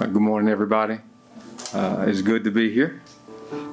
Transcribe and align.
Uh, 0.00 0.06
good 0.06 0.22
morning, 0.22 0.48
everybody. 0.48 0.96
Uh, 1.74 2.04
it's 2.06 2.22
good 2.22 2.44
to 2.44 2.52
be 2.52 2.72
here. 2.72 3.02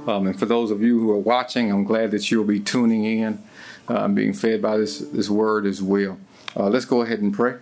Um, 0.07 0.25
and 0.25 0.39
for 0.39 0.47
those 0.47 0.71
of 0.71 0.81
you 0.81 0.99
who 0.99 1.11
are 1.11 1.19
watching, 1.19 1.71
I'm 1.71 1.83
glad 1.83 2.09
that 2.11 2.31
you'll 2.31 2.45
be 2.45 2.59
tuning 2.59 3.05
in, 3.05 3.43
uh, 3.87 4.07
being 4.07 4.33
fed 4.33 4.59
by 4.59 4.77
this, 4.77 4.97
this 4.97 5.29
word 5.29 5.67
as 5.67 5.83
well. 5.83 6.17
Uh, 6.57 6.67
let's 6.69 6.85
go 6.85 7.03
ahead 7.03 7.19
and 7.19 7.31
pray. 7.31 7.57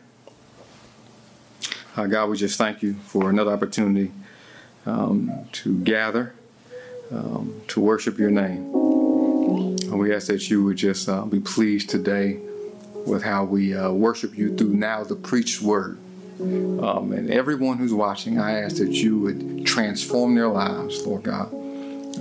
Uh, 1.98 2.06
God, 2.06 2.30
we 2.30 2.38
just 2.38 2.58
thank 2.58 2.82
you 2.82 2.94
for 2.94 3.30
another 3.30 3.52
opportunity 3.52 4.14
um, 4.86 5.30
to 5.52 5.78
gather, 5.80 6.34
um, 7.12 7.62
to 7.68 7.82
worship 7.82 8.18
your 8.18 8.32
name. 8.32 8.74
And 9.92 10.00
we 10.00 10.16
ask 10.16 10.28
that 10.28 10.50
you 10.50 10.64
would 10.64 10.78
just 10.78 11.10
uh, 11.10 11.26
be 11.26 11.42
pleased 11.42 11.90
today 11.90 12.40
with 13.06 13.24
how 13.24 13.44
we 13.44 13.76
worship 13.90 14.38
you 14.38 14.56
through 14.56 14.74
now 14.74 15.04
the 15.04 15.18
preached 15.18 15.62
word. 15.62 16.00
Um, 16.40 17.12
and 17.14 17.30
everyone 17.32 17.78
who's 17.78 17.94
watching, 17.94 18.40
I 18.40 18.62
ask 18.62 18.78
that 18.78 18.92
you 18.92 19.20
would 19.20 19.66
transform 19.66 20.36
their 20.36 20.48
lives, 20.48 21.06
Lord 21.06 21.24
God. 21.24 21.54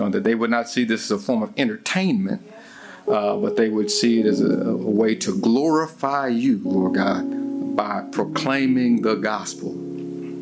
Uh, 0.00 0.08
that 0.08 0.24
they 0.24 0.34
would 0.34 0.50
not 0.50 0.68
see 0.68 0.84
this 0.84 1.04
as 1.04 1.10
a 1.10 1.18
form 1.18 1.42
of 1.42 1.52
entertainment, 1.58 2.42
uh, 3.06 3.36
but 3.36 3.56
they 3.56 3.68
would 3.68 3.90
see 3.90 4.20
it 4.20 4.26
as 4.26 4.40
a, 4.40 4.46
a, 4.46 4.76
way 4.76 5.14
to 5.14 5.38
glorify 5.38 6.28
you, 6.28 6.60
Lord 6.64 6.94
God, 6.94 7.76
by 7.76 8.02
proclaiming 8.10 9.02
the 9.02 9.16
gospel, 9.16 9.72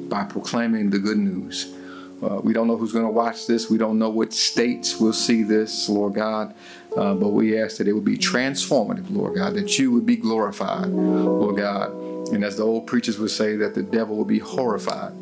by 0.09 0.23
proclaiming 0.25 0.91
the 0.91 1.01
good 1.01 1.19
news. 1.19 1.75
Uh, 2.23 2.41
we 2.43 2.53
don't 2.53 2.69
know 2.69 2.77
who's 2.77 2.93
going 2.93 3.07
to 3.07 3.11
watch 3.11 3.47
this. 3.47 3.71
We 3.71 3.79
don't 3.79 3.99
know 3.99 4.11
what 4.11 4.33
states 4.33 5.01
will 5.01 5.13
see 5.13 5.43
this, 5.43 5.89
Lord 5.89 6.15
God. 6.15 6.55
Uh, 6.97 7.15
but 7.15 7.29
we 7.29 7.61
ask 7.61 7.79
that 7.79 7.89
it 7.89 7.93
would 7.93 8.05
be 8.05 8.19
transformative, 8.19 9.07
Lord 9.11 9.37
God, 9.37 9.55
that 9.55 9.79
you 9.79 9.91
would 9.93 10.07
be 10.07 10.17
glorified, 10.17 10.89
Lord 10.89 11.57
God. 11.57 12.10
And 12.33 12.45
as 12.45 12.57
the 12.57 12.63
old 12.63 12.87
preachers 12.87 13.19
would 13.19 13.31
say, 13.31 13.57
that 13.57 13.75
the 13.75 13.83
devil 13.83 14.17
will 14.17 14.25
be 14.25 14.39
horrified. 14.39 15.13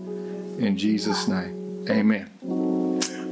In 0.58 0.76
Jesus' 0.76 1.28
name, 1.28 1.86
amen. 1.88 2.30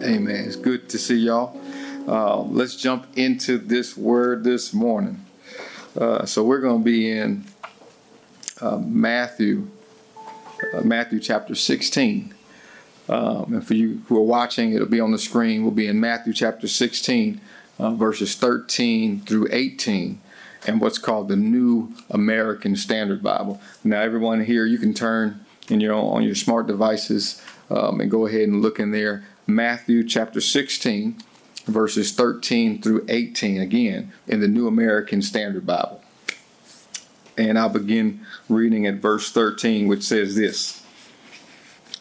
Amen. 0.03 0.45
It's 0.47 0.57
good 0.57 0.89
to 0.91 0.99
see 0.99 1.17
y'all. 1.17 1.61
Uh, 2.07 2.43
let's 2.43 2.77
jump 2.77 3.07
into 3.17 3.59
this 3.59 3.97
word 3.97 4.45
this 4.45 4.73
morning. 4.73 5.25
Uh, 5.99 6.25
so 6.25 6.45
we're 6.45 6.61
going 6.61 6.81
to 6.81 6.85
be 6.85 7.11
in 7.11 7.45
uh, 8.61 8.79
Matthew, 8.79 9.69
uh, 10.75 10.83
Matthew 10.83 11.21
chapter 11.21 11.55
16. 11.55 12.35
Um, 13.09 13.55
and 13.55 13.67
for 13.67 13.75
you 13.75 14.03
who 14.09 14.17
are 14.17 14.23
watching, 14.23 14.73
it'll 14.73 14.87
be 14.87 15.01
on 15.01 15.13
the 15.13 15.19
screen. 15.19 15.63
We'll 15.63 15.73
be 15.73 15.87
in 15.87 16.01
Matthew 16.01 16.33
chapter 16.33 16.69
16, 16.69 17.41
uh, 17.79 17.91
verses 17.91 18.35
13 18.35 19.21
through 19.21 19.49
18, 19.51 20.21
and 20.67 20.81
what's 20.81 20.99
called 20.99 21.29
the 21.29 21.37
New 21.37 21.93
American 22.11 22.77
Standard 22.77 23.23
Bible. 23.23 23.61
Now, 23.85 24.01
everyone 24.01 24.45
here, 24.45 24.67
you 24.67 24.79
can 24.79 24.93
turn 24.93 25.45
in 25.69 25.81
your 25.81 25.95
on 25.95 26.23
your 26.23 26.35
smart 26.35 26.67
devices 26.67 27.41
um, 27.71 28.01
and 28.01 28.11
go 28.11 28.27
ahead 28.27 28.49
and 28.49 28.63
look 28.63 28.79
in 28.79 28.91
there. 28.91 29.25
Matthew 29.47 30.05
chapter 30.05 30.41
16, 30.41 31.19
verses 31.67 32.13
13 32.13 32.83
through 32.83 33.05
18, 33.09 33.61
again 33.61 34.13
in 34.27 34.41
the 34.41 34.49
New 34.49 34.67
American 34.67 35.23
Standard 35.23 35.65
Bible. 35.65 36.03
And 37.39 37.59
I'll 37.59 37.69
begin 37.69 38.25
reading 38.49 38.87
at 38.87 38.95
verse 38.95 39.31
13, 39.31 39.87
which 39.89 40.03
says 40.03 40.37
this. 40.37 40.83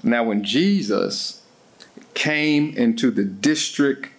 Now, 0.02 0.23
when 0.23 0.43
Jesus 0.43 1.43
came 2.13 2.75
into 2.77 3.11
the 3.11 3.25
district 3.25 4.09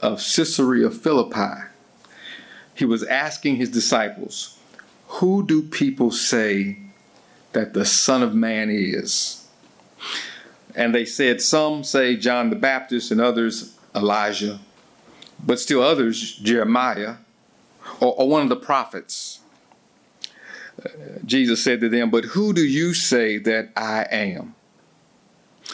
of 0.00 0.18
Caesarea 0.18 0.90
Philippi, 0.90 1.68
he 2.74 2.84
was 2.84 3.04
asking 3.04 3.56
his 3.56 3.70
disciples, 3.70 4.58
Who 5.06 5.46
do 5.46 5.62
people 5.62 6.10
say 6.10 6.78
that 7.52 7.72
the 7.72 7.84
Son 7.84 8.22
of 8.22 8.34
Man 8.34 8.68
is? 8.70 9.46
And 10.74 10.94
they 10.94 11.04
said, 11.04 11.40
Some 11.40 11.84
say 11.84 12.16
John 12.16 12.50
the 12.50 12.56
Baptist, 12.56 13.10
and 13.10 13.20
others 13.20 13.76
Elijah, 13.94 14.58
but 15.44 15.60
still 15.60 15.82
others 15.82 16.36
Jeremiah, 16.36 17.16
or, 18.00 18.14
or 18.14 18.28
one 18.28 18.42
of 18.42 18.48
the 18.48 18.56
prophets. 18.56 19.40
Uh, 20.84 20.88
Jesus 21.24 21.62
said 21.62 21.80
to 21.80 21.88
them, 21.88 22.10
But 22.10 22.24
who 22.24 22.52
do 22.52 22.64
you 22.64 22.92
say 22.92 23.38
that 23.38 23.70
I 23.76 24.06
am? 24.10 24.56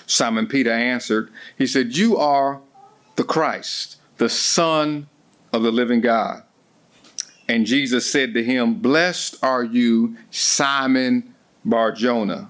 Simon 0.06 0.46
Peter 0.46 0.70
answered, 0.70 1.30
He 1.56 1.66
said, 1.66 1.96
You 1.96 2.18
are 2.18 2.60
the 3.16 3.24
Christ, 3.24 3.96
the 4.18 4.28
Son 4.28 5.08
of 5.52 5.62
the 5.62 5.72
living 5.72 6.02
God. 6.02 6.42
And 7.50 7.66
Jesus 7.66 8.08
said 8.08 8.32
to 8.34 8.44
him, 8.44 8.74
Blessed 8.74 9.34
are 9.42 9.64
you, 9.64 10.16
Simon 10.30 11.34
Barjona, 11.64 12.48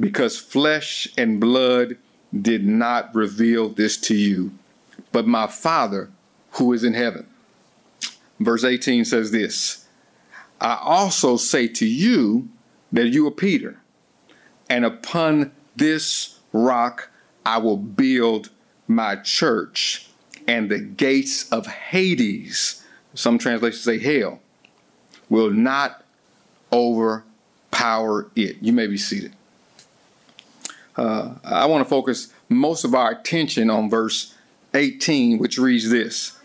because 0.00 0.36
flesh 0.36 1.06
and 1.16 1.38
blood 1.38 1.96
did 2.42 2.66
not 2.66 3.14
reveal 3.14 3.68
this 3.68 3.96
to 3.98 4.16
you, 4.16 4.50
but 5.12 5.28
my 5.28 5.46
Father 5.46 6.10
who 6.54 6.72
is 6.72 6.82
in 6.82 6.94
heaven. 6.94 7.24
Verse 8.40 8.64
18 8.64 9.04
says 9.04 9.30
this 9.30 9.86
I 10.60 10.76
also 10.82 11.36
say 11.36 11.68
to 11.68 11.86
you 11.86 12.48
that 12.90 13.06
you 13.06 13.28
are 13.28 13.30
Peter, 13.30 13.78
and 14.68 14.84
upon 14.84 15.52
this 15.76 16.40
rock 16.52 17.10
I 17.44 17.58
will 17.58 17.76
build 17.76 18.50
my 18.88 19.14
church, 19.14 20.08
and 20.48 20.68
the 20.68 20.80
gates 20.80 21.48
of 21.52 21.68
Hades, 21.68 22.82
some 23.16 23.38
translations 23.38 23.82
say 23.82 23.98
hell, 23.98 24.40
will 25.28 25.50
not 25.50 26.04
overpower 26.72 28.30
it. 28.36 28.58
You 28.60 28.72
may 28.72 28.86
be 28.86 28.96
seated. 28.96 29.32
Uh, 30.96 31.34
I 31.44 31.66
want 31.66 31.84
to 31.84 31.88
focus 31.88 32.32
most 32.48 32.84
of 32.84 32.94
our 32.94 33.12
attention 33.12 33.70
on 33.70 33.90
verse 33.90 34.34
18, 34.74 35.38
which 35.38 35.58
reads 35.58 35.90
this 35.90 36.38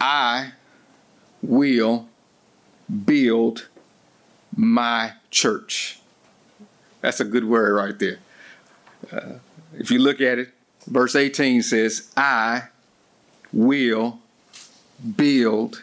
I 0.00 0.52
will 1.42 2.08
build 3.04 3.68
my 4.56 5.12
church. 5.30 6.00
That's 7.00 7.20
a 7.20 7.24
good 7.24 7.44
word 7.44 7.74
right 7.74 7.98
there. 7.98 8.18
Uh, 9.10 9.38
if 9.74 9.90
you 9.90 9.98
look 9.98 10.20
at 10.20 10.38
it, 10.38 10.50
verse 10.86 11.16
18 11.16 11.62
says, 11.62 12.12
I 12.16 12.64
will 13.52 14.21
build 15.16 15.82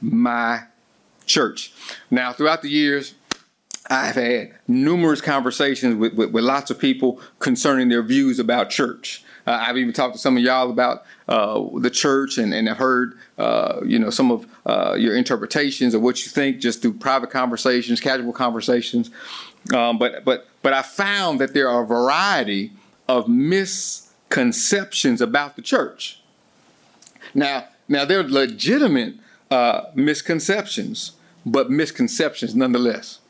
my 0.00 0.62
church. 1.26 1.72
Now, 2.10 2.32
throughout 2.32 2.62
the 2.62 2.70
years, 2.70 3.14
I've 3.90 4.14
had 4.14 4.54
numerous 4.66 5.20
conversations 5.20 5.96
with, 5.96 6.14
with, 6.14 6.30
with 6.30 6.44
lots 6.44 6.70
of 6.70 6.78
people 6.78 7.20
concerning 7.38 7.88
their 7.88 8.02
views 8.02 8.38
about 8.38 8.70
church. 8.70 9.24
Uh, 9.46 9.58
I've 9.60 9.76
even 9.76 9.92
talked 9.92 10.14
to 10.14 10.18
some 10.18 10.38
of 10.38 10.42
y'all 10.42 10.70
about 10.70 11.04
uh, 11.28 11.62
the 11.78 11.90
church, 11.90 12.38
and, 12.38 12.54
and 12.54 12.66
I've 12.68 12.78
heard 12.78 13.18
uh, 13.36 13.80
you 13.84 13.98
know 13.98 14.08
some 14.08 14.30
of 14.30 14.46
uh, 14.64 14.94
your 14.98 15.14
interpretations 15.14 15.92
of 15.92 16.00
what 16.00 16.24
you 16.24 16.30
think 16.30 16.60
just 16.60 16.80
through 16.80 16.94
private 16.94 17.28
conversations, 17.30 18.00
casual 18.00 18.32
conversations. 18.32 19.10
Um, 19.74 19.98
but 19.98 20.24
but 20.24 20.48
but 20.62 20.72
I 20.72 20.80
found 20.80 21.40
that 21.40 21.52
there 21.52 21.68
are 21.68 21.82
a 21.82 21.86
variety 21.86 22.72
of 23.06 23.28
misconceptions 23.28 25.20
about 25.20 25.56
the 25.56 25.62
church. 25.62 26.22
Now 27.34 27.66
now 27.88 28.04
they're 28.04 28.22
legitimate 28.22 29.14
uh, 29.50 29.84
misconceptions, 29.94 31.12
but 31.44 31.70
misconceptions 31.70 32.54
nonetheless. 32.54 33.20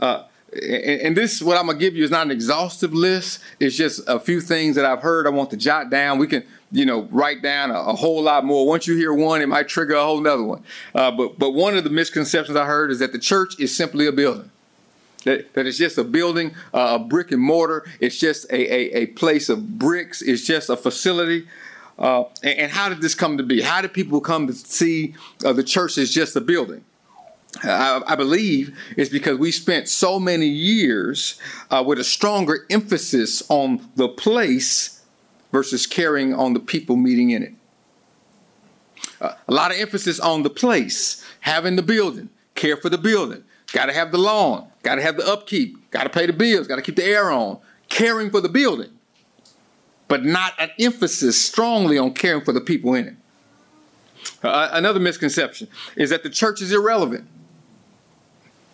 Uh, 0.00 0.24
and, 0.52 1.16
this, 1.16 1.40
what 1.40 1.56
I'm 1.56 1.66
gonna 1.66 1.78
give 1.78 1.96
you, 1.96 2.04
is 2.04 2.10
not 2.10 2.26
an 2.26 2.30
exhaustive 2.30 2.92
list. 2.92 3.40
It's 3.58 3.76
just 3.76 4.02
a 4.06 4.20
few 4.20 4.40
things 4.40 4.76
that 4.76 4.84
I've 4.84 5.00
heard. 5.00 5.26
I 5.26 5.30
want 5.30 5.50
to 5.50 5.56
jot 5.56 5.88
down. 5.88 6.18
We 6.18 6.26
can, 6.26 6.44
you 6.70 6.84
know, 6.84 7.08
write 7.10 7.40
down 7.42 7.70
a, 7.70 7.78
a 7.78 7.94
whole 7.94 8.22
lot 8.22 8.44
more. 8.44 8.66
Once 8.66 8.86
you 8.86 8.94
hear 8.96 9.14
one, 9.14 9.40
it 9.40 9.48
might 9.48 9.68
trigger 9.68 9.94
a 9.94 10.04
whole 10.04 10.20
nother 10.20 10.42
one. 10.42 10.62
Uh, 10.94 11.10
but 11.10 11.38
but 11.38 11.52
one 11.52 11.76
of 11.76 11.84
the 11.84 11.90
misconceptions 11.90 12.56
I 12.56 12.66
heard 12.66 12.90
is 12.90 12.98
that 12.98 13.12
the 13.12 13.18
church 13.18 13.58
is 13.58 13.74
simply 13.74 14.06
a 14.06 14.12
building. 14.12 14.50
That, 15.24 15.54
that 15.54 15.66
it's 15.66 15.78
just 15.78 15.98
a 15.98 16.04
building, 16.04 16.54
uh, 16.74 16.98
a 17.00 17.04
brick 17.04 17.30
and 17.30 17.40
mortar. 17.40 17.86
It's 18.00 18.18
just 18.18 18.44
a, 18.50 18.56
a, 18.56 19.02
a 19.02 19.06
place 19.06 19.48
of 19.48 19.78
bricks. 19.78 20.20
It's 20.20 20.44
just 20.44 20.68
a 20.68 20.76
facility. 20.76 21.46
Uh, 22.02 22.24
and, 22.42 22.58
and, 22.58 22.72
how 22.72 22.88
did 22.88 23.00
this 23.00 23.14
come 23.14 23.38
to 23.38 23.44
be? 23.44 23.62
How 23.62 23.80
did 23.80 23.92
people 23.92 24.20
come 24.20 24.48
to 24.48 24.52
see 24.52 25.14
uh, 25.44 25.52
the 25.52 25.62
church 25.62 25.96
as 25.98 26.10
just 26.10 26.34
a 26.34 26.40
building? 26.40 26.84
I, 27.62 28.02
I, 28.04 28.16
believe 28.16 28.76
it's 28.96 29.10
because 29.10 29.38
we 29.38 29.52
spent 29.52 29.88
so 29.88 30.18
many 30.18 30.48
years 30.48 31.38
uh, 31.70 31.84
with 31.86 32.00
a 32.00 32.04
stronger 32.04 32.66
emphasis 32.70 33.42
on 33.48 33.88
the 33.94 34.08
place 34.08 35.04
versus 35.52 35.86
caring 35.86 36.34
on 36.34 36.54
the 36.54 36.60
people 36.60 36.96
meeting 36.96 37.30
in 37.30 37.42
it. 37.44 37.54
Uh, 39.20 39.34
a 39.46 39.52
lot 39.52 39.70
of 39.70 39.78
emphasis 39.78 40.18
on 40.18 40.42
the 40.42 40.50
place, 40.50 41.24
having 41.40 41.76
the 41.76 41.82
building, 41.82 42.30
care 42.56 42.76
for 42.76 42.88
the 42.88 42.98
building, 42.98 43.44
got 43.72 43.86
to 43.86 43.92
have 43.92 44.10
the 44.10 44.18
lawn, 44.18 44.66
got 44.82 44.96
to 44.96 45.02
have 45.02 45.16
the 45.16 45.26
upkeep, 45.26 45.88
got 45.92 46.02
to 46.02 46.10
pay 46.10 46.26
the 46.26 46.32
bills, 46.32 46.66
got 46.66 46.76
to 46.76 46.82
keep 46.82 46.96
the 46.96 47.04
air 47.04 47.30
on, 47.30 47.60
caring 47.88 48.30
for 48.30 48.40
the 48.40 48.48
building, 48.48 48.90
but 50.12 50.26
not 50.26 50.52
an 50.58 50.70
emphasis 50.78 51.40
strongly 51.40 51.96
on 51.96 52.12
caring 52.12 52.44
for 52.44 52.52
the 52.52 52.60
people 52.60 52.92
in 52.92 53.06
it. 53.08 53.14
Uh, 54.42 54.68
another 54.72 55.00
misconception 55.00 55.66
is 55.96 56.10
that 56.10 56.22
the 56.22 56.28
church 56.28 56.60
is 56.60 56.70
irrelevant. 56.70 57.26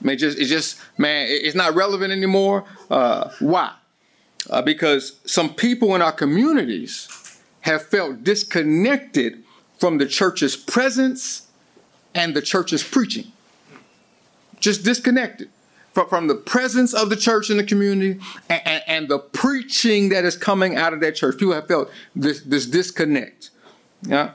Man, 0.01 0.19
just 0.19 0.37
it's 0.37 0.51
just 0.51 0.81
man, 0.99 1.29
it's 1.31 1.55
not 1.55 1.77
relevant 1.77 2.11
anymore. 2.11 2.65
Uh, 2.91 3.31
why? 3.39 3.73
uh, 4.51 4.63
because 4.63 5.21
some 5.25 5.55
people 5.55 5.95
in 5.95 6.03
our 6.03 6.13
communities 6.13 7.09
have 7.61 7.83
felt 7.83 8.25
disconnected 8.25 9.45
from 9.79 9.99
the 9.99 10.07
church's 10.07 10.57
presence 10.57 11.47
and 12.15 12.35
the 12.35 12.43
church's 12.43 12.83
preaching. 12.83 13.31
Just 14.59 14.85
disconnected 14.85 15.51
from, 16.07 16.27
the 16.27 16.35
presence 16.35 16.95
of 16.95 17.11
the 17.11 17.17
church 17.17 17.51
in 17.51 17.57
the 17.57 17.65
community 17.65 18.21
and, 18.49 18.63
and, 18.65 18.83
and, 18.87 19.09
the 19.09 19.19
preaching 19.19 20.11
that 20.11 20.25
is 20.25 20.37
coming 20.37 20.77
out 20.77 20.93
of 20.93 21.01
that 21.01 21.15
church. 21.15 21.39
People 21.39 21.55
have 21.55 21.67
felt 21.67 21.91
this, 22.15 22.43
this 22.43 22.67
disconnect. 22.67 23.51
Yeah? 24.03 24.33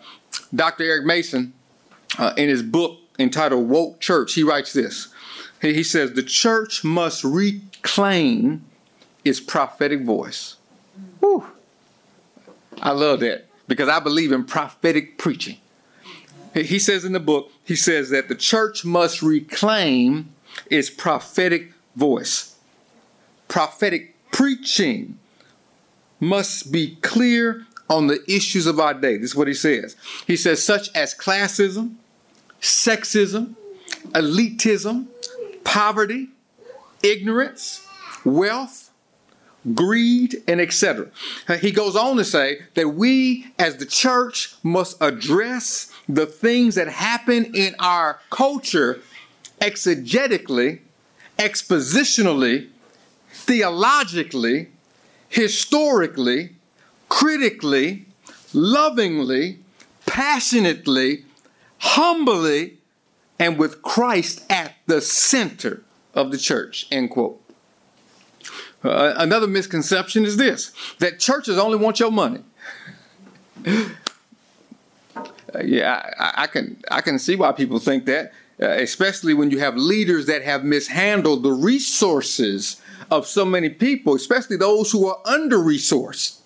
Dr. 0.53 0.83
Eric 0.83 1.05
Mason, 1.05 1.53
uh, 2.17 2.33
in 2.37 2.49
his 2.49 2.63
book 2.63 2.99
entitled 3.19 3.69
Woke 3.69 3.99
Church, 3.99 4.33
he 4.33 4.43
writes 4.43 4.73
this. 4.73 5.09
He, 5.61 5.73
he 5.73 5.83
says, 5.83 6.13
The 6.13 6.23
church 6.23 6.83
must 6.83 7.23
reclaim 7.23 8.65
its 9.23 9.39
prophetic 9.39 10.01
voice. 10.01 10.57
Whew. 11.19 11.45
I 12.81 12.91
love 12.91 13.21
that 13.21 13.47
because 13.67 13.87
I 13.87 13.99
believe 13.99 14.31
in 14.31 14.45
prophetic 14.45 15.17
preaching. 15.17 15.57
He 16.53 16.77
says 16.77 17.03
in 17.03 17.13
the 17.13 17.19
book, 17.19 17.51
he 17.63 17.75
says 17.75 18.11
that 18.11 18.27
the 18.27 18.35
church 18.35 18.85
must 18.85 19.21
reclaim 19.23 20.32
its 20.69 20.89
prophetic 20.89 21.73
voice. 21.95 22.55
Prophetic 23.47 24.15
preaching 24.31 25.19
must 26.19 26.71
be 26.71 26.95
clear 27.01 27.65
on 27.89 28.07
the 28.07 28.23
issues 28.27 28.65
of 28.65 28.79
our 28.79 28.93
day. 28.93 29.17
This 29.17 29.31
is 29.31 29.35
what 29.35 29.47
he 29.47 29.53
says. 29.53 29.95
He 30.25 30.35
says, 30.35 30.63
such 30.63 30.89
as 30.95 31.13
classism, 31.13 31.95
sexism, 32.61 33.55
elitism, 34.11 35.07
poverty, 35.63 36.29
ignorance, 37.03 37.85
wealth, 38.25 38.91
greed, 39.75 40.43
and 40.47 40.59
etc. 40.59 41.09
Uh, 41.47 41.57
he 41.57 41.71
goes 41.71 41.95
on 41.95 42.17
to 42.17 42.25
say 42.25 42.59
that 42.73 42.89
we 42.89 43.47
as 43.59 43.77
the 43.77 43.85
church 43.85 44.55
must 44.63 44.97
address 45.01 45.91
the 46.09 46.25
things 46.25 46.75
that 46.75 46.87
happen 46.87 47.55
in 47.55 47.75
our 47.79 48.19
culture 48.29 49.01
exegetically, 49.59 50.79
expositionally, 51.37 52.69
theologically, 53.31 54.69
historically, 55.29 56.55
critically, 57.09 58.05
lovingly, 58.53 59.59
passionately, 60.05 61.25
humbly, 61.79 62.77
and 63.39 63.57
with 63.57 63.81
Christ 63.81 64.43
at 64.49 64.75
the 64.85 65.01
center 65.01 65.83
of 66.13 66.31
the 66.31 66.37
church. 66.37 66.87
End 66.91 67.09
quote. 67.09 67.39
Uh, 68.83 69.13
another 69.17 69.47
misconception 69.47 70.25
is 70.25 70.37
this 70.37 70.71
that 70.99 71.19
churches 71.19 71.57
only 71.57 71.77
want 71.77 71.99
your 71.99 72.11
money. 72.11 72.41
uh, 73.65 73.81
yeah, 75.63 76.11
I, 76.19 76.43
I, 76.43 76.47
can 76.47 76.77
I 76.91 77.01
can 77.01 77.17
see 77.17 77.35
why 77.35 77.53
people 77.53 77.79
think 77.79 78.05
that, 78.05 78.33
uh, 78.61 78.67
especially 78.67 79.33
when 79.33 79.51
you 79.51 79.59
have 79.59 79.75
leaders 79.75 80.25
that 80.27 80.43
have 80.43 80.63
mishandled 80.63 81.43
the 81.43 81.51
resources 81.51 82.81
of 83.11 83.27
so 83.27 83.45
many 83.45 83.69
people, 83.69 84.15
especially 84.15 84.57
those 84.57 84.91
who 84.91 85.07
are 85.07 85.19
under 85.25 85.57
resourced. 85.57 86.39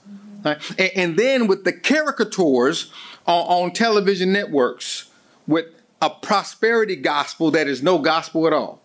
Right? 0.44 0.58
And, 0.80 0.92
and, 0.96 1.18
then 1.18 1.48
with 1.48 1.64
the 1.64 1.74
caricatures 1.74 2.92
on, 3.26 3.66
on 3.66 3.72
television 3.72 4.32
networks 4.32 5.10
with 5.48 5.66
a 6.02 6.10
prosperity 6.10 6.96
gospel 6.96 7.52
that 7.52 7.68
is 7.68 7.82
no 7.82 7.98
gospel 7.98 8.48
at 8.48 8.54
all. 8.54 8.82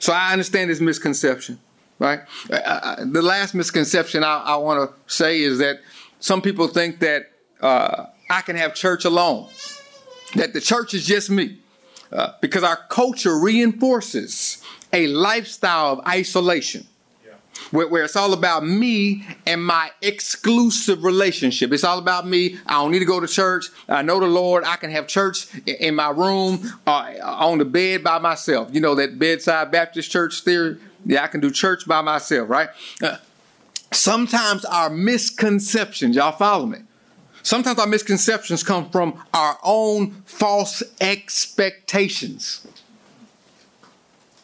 So 0.00 0.12
I 0.12 0.32
understand 0.32 0.70
this 0.70 0.80
misconception 0.80 1.58
right? 1.98 2.20
Uh, 2.50 2.54
uh, 2.54 3.04
the 3.04 3.22
last 3.22 3.54
misconception 3.54 4.24
I, 4.24 4.38
I 4.38 4.56
want 4.56 4.90
to 4.90 5.12
say 5.12 5.40
is 5.40 5.58
that 5.58 5.80
some 6.20 6.40
people 6.42 6.68
think 6.68 7.00
that 7.00 7.30
uh, 7.60 8.06
I 8.30 8.40
can 8.42 8.56
have 8.56 8.74
church 8.74 9.04
alone, 9.04 9.48
that 10.36 10.52
the 10.52 10.60
church 10.60 10.94
is 10.94 11.06
just 11.06 11.30
me, 11.30 11.58
uh, 12.12 12.32
because 12.40 12.62
our 12.62 12.76
culture 12.88 13.38
reinforces 13.38 14.62
a 14.92 15.06
lifestyle 15.08 15.92
of 15.94 16.06
isolation. 16.06 16.86
Where, 17.70 17.88
where, 17.88 18.04
it's 18.04 18.16
all 18.16 18.32
about 18.32 18.64
me 18.64 19.26
and 19.44 19.62
my 19.62 19.90
exclusive 20.00 21.04
relationship. 21.04 21.72
It's 21.72 21.84
all 21.84 21.98
about 21.98 22.26
me. 22.26 22.56
I 22.66 22.74
don't 22.74 22.92
need 22.92 23.00
to 23.00 23.04
go 23.04 23.20
to 23.20 23.26
church. 23.26 23.66
I 23.88 24.00
know 24.02 24.20
the 24.20 24.26
Lord. 24.26 24.64
I 24.64 24.76
can 24.76 24.90
have 24.90 25.06
church 25.06 25.48
in 25.66 25.96
my 25.96 26.10
room, 26.10 26.66
uh, 26.86 27.14
on 27.22 27.58
the 27.58 27.64
bed 27.64 28.04
by 28.04 28.18
myself. 28.18 28.68
You 28.72 28.80
know 28.80 28.94
that 28.94 29.18
bedside 29.18 29.70
Baptist 29.70 30.10
church 30.10 30.42
theory. 30.42 30.78
Yeah, 31.04 31.24
I 31.24 31.26
can 31.26 31.40
do 31.40 31.50
church 31.50 31.86
by 31.86 32.00
myself, 32.00 32.48
right? 32.48 32.68
Uh, 33.02 33.16
sometimes 33.92 34.64
our 34.64 34.88
misconceptions, 34.88 36.16
y'all 36.16 36.32
follow 36.32 36.66
me? 36.66 36.78
Sometimes 37.48 37.78
our 37.78 37.86
misconceptions 37.86 38.62
come 38.62 38.90
from 38.90 39.24
our 39.32 39.58
own 39.62 40.10
false 40.26 40.82
expectations. 41.00 42.66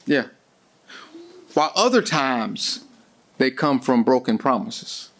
Yeah. 0.06 0.28
While 1.52 1.70
other 1.76 2.00
times 2.00 2.82
they 3.36 3.50
come 3.50 3.78
from 3.78 4.04
broken 4.04 4.38
promises. 4.38 5.10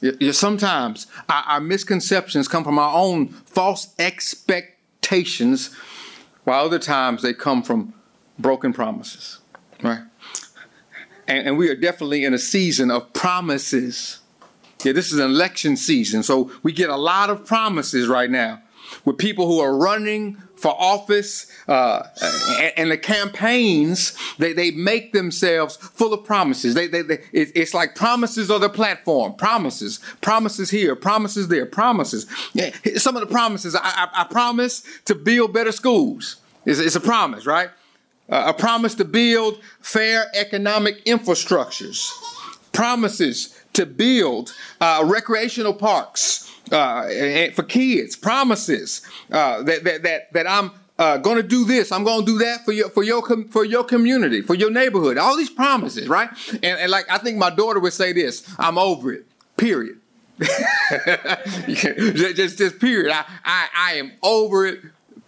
Yeah, 0.00 0.32
sometimes 0.32 1.06
our, 1.28 1.42
our 1.42 1.60
misconceptions 1.60 2.48
come 2.48 2.64
from 2.64 2.78
our 2.78 2.94
own 2.96 3.28
false 3.28 3.94
expectations, 3.98 5.76
while 6.44 6.64
other 6.64 6.78
times 6.78 7.20
they 7.20 7.34
come 7.34 7.62
from 7.62 7.92
broken 8.38 8.72
promises, 8.72 9.40
right? 9.82 10.04
And, 11.28 11.48
and 11.48 11.58
we 11.58 11.68
are 11.68 11.76
definitely 11.76 12.24
in 12.24 12.32
a 12.32 12.38
season 12.38 12.90
of 12.90 13.12
promises. 13.12 14.20
Yeah, 14.84 14.92
this 14.92 15.12
is 15.12 15.18
an 15.18 15.30
election 15.30 15.76
season, 15.76 16.22
so 16.22 16.50
we 16.62 16.72
get 16.72 16.90
a 16.90 16.96
lot 16.96 17.30
of 17.30 17.46
promises 17.46 18.08
right 18.08 18.30
now 18.30 18.62
with 19.04 19.18
people 19.18 19.46
who 19.46 19.60
are 19.60 19.76
running 19.76 20.36
for 20.56 20.74
office 20.78 21.46
uh, 21.68 22.02
and, 22.60 22.72
and, 22.76 22.90
the 22.90 22.98
campaigns 22.98 24.16
they, 24.38 24.52
they 24.52 24.70
make 24.70 25.12
themselves 25.12 25.76
full 25.76 26.12
of 26.12 26.24
promises. 26.24 26.74
They, 26.74 26.86
they, 26.86 27.00
they 27.00 27.14
it, 27.32 27.52
it's 27.54 27.72
like 27.72 27.94
promises 27.94 28.50
on 28.50 28.60
the 28.60 28.68
platform. 28.68 29.34
Promises. 29.34 30.00
Promises 30.20 30.68
here 30.70 30.94
promises 30.94 31.48
there 31.48 31.64
promises. 31.64 32.26
Yeah, 32.52 32.70
some 32.96 33.16
of 33.16 33.20
the 33.20 33.32
promises 33.32 33.74
I, 33.74 33.80
I, 33.82 34.08
I 34.12 34.24
promise 34.24 34.82
to 35.06 35.14
build 35.14 35.54
better 35.54 35.72
schools. 35.72 36.36
It's, 36.66 36.78
it's 36.78 36.96
a 36.96 37.00
promise 37.00 37.46
right? 37.46 37.70
Uh, 38.28 38.44
a 38.48 38.54
promise 38.54 38.94
to 38.96 39.04
build 39.04 39.60
fair 39.80 40.26
economic 40.34 41.04
infrastructures, 41.04 42.08
promises 42.72 43.59
to 43.72 43.86
build 43.86 44.54
uh, 44.80 45.02
recreational 45.06 45.74
parks 45.74 46.50
uh, 46.72 47.02
for 47.54 47.62
kids, 47.62 48.16
promises 48.16 49.02
uh, 49.30 49.62
that, 49.62 49.84
that, 49.84 50.02
that, 50.02 50.32
that 50.32 50.48
I'm 50.48 50.72
uh, 50.98 51.16
going 51.16 51.36
to 51.36 51.42
do 51.42 51.64
this. 51.64 51.92
I'm 51.92 52.04
going 52.04 52.24
to 52.24 52.32
do 52.32 52.38
that 52.38 52.64
for 52.64 52.72
your 52.72 52.90
for 52.90 53.02
your 53.02 53.22
for 53.50 53.64
your 53.64 53.84
community, 53.84 54.42
for 54.42 54.54
your 54.54 54.70
neighborhood. 54.70 55.16
All 55.16 55.34
these 55.34 55.48
promises, 55.48 56.08
right? 56.08 56.28
And, 56.52 56.64
and 56.64 56.90
like 56.90 57.10
I 57.10 57.16
think 57.16 57.38
my 57.38 57.48
daughter 57.48 57.80
would 57.80 57.94
say 57.94 58.12
this: 58.12 58.46
"I'm 58.58 58.76
over 58.76 59.10
it." 59.12 59.26
Period. 59.56 59.96
just, 61.66 62.58
just 62.58 62.78
period. 62.78 63.12
I, 63.12 63.24
I 63.44 63.68
I 63.74 63.92
am 63.94 64.12
over 64.22 64.66
it 64.66 64.80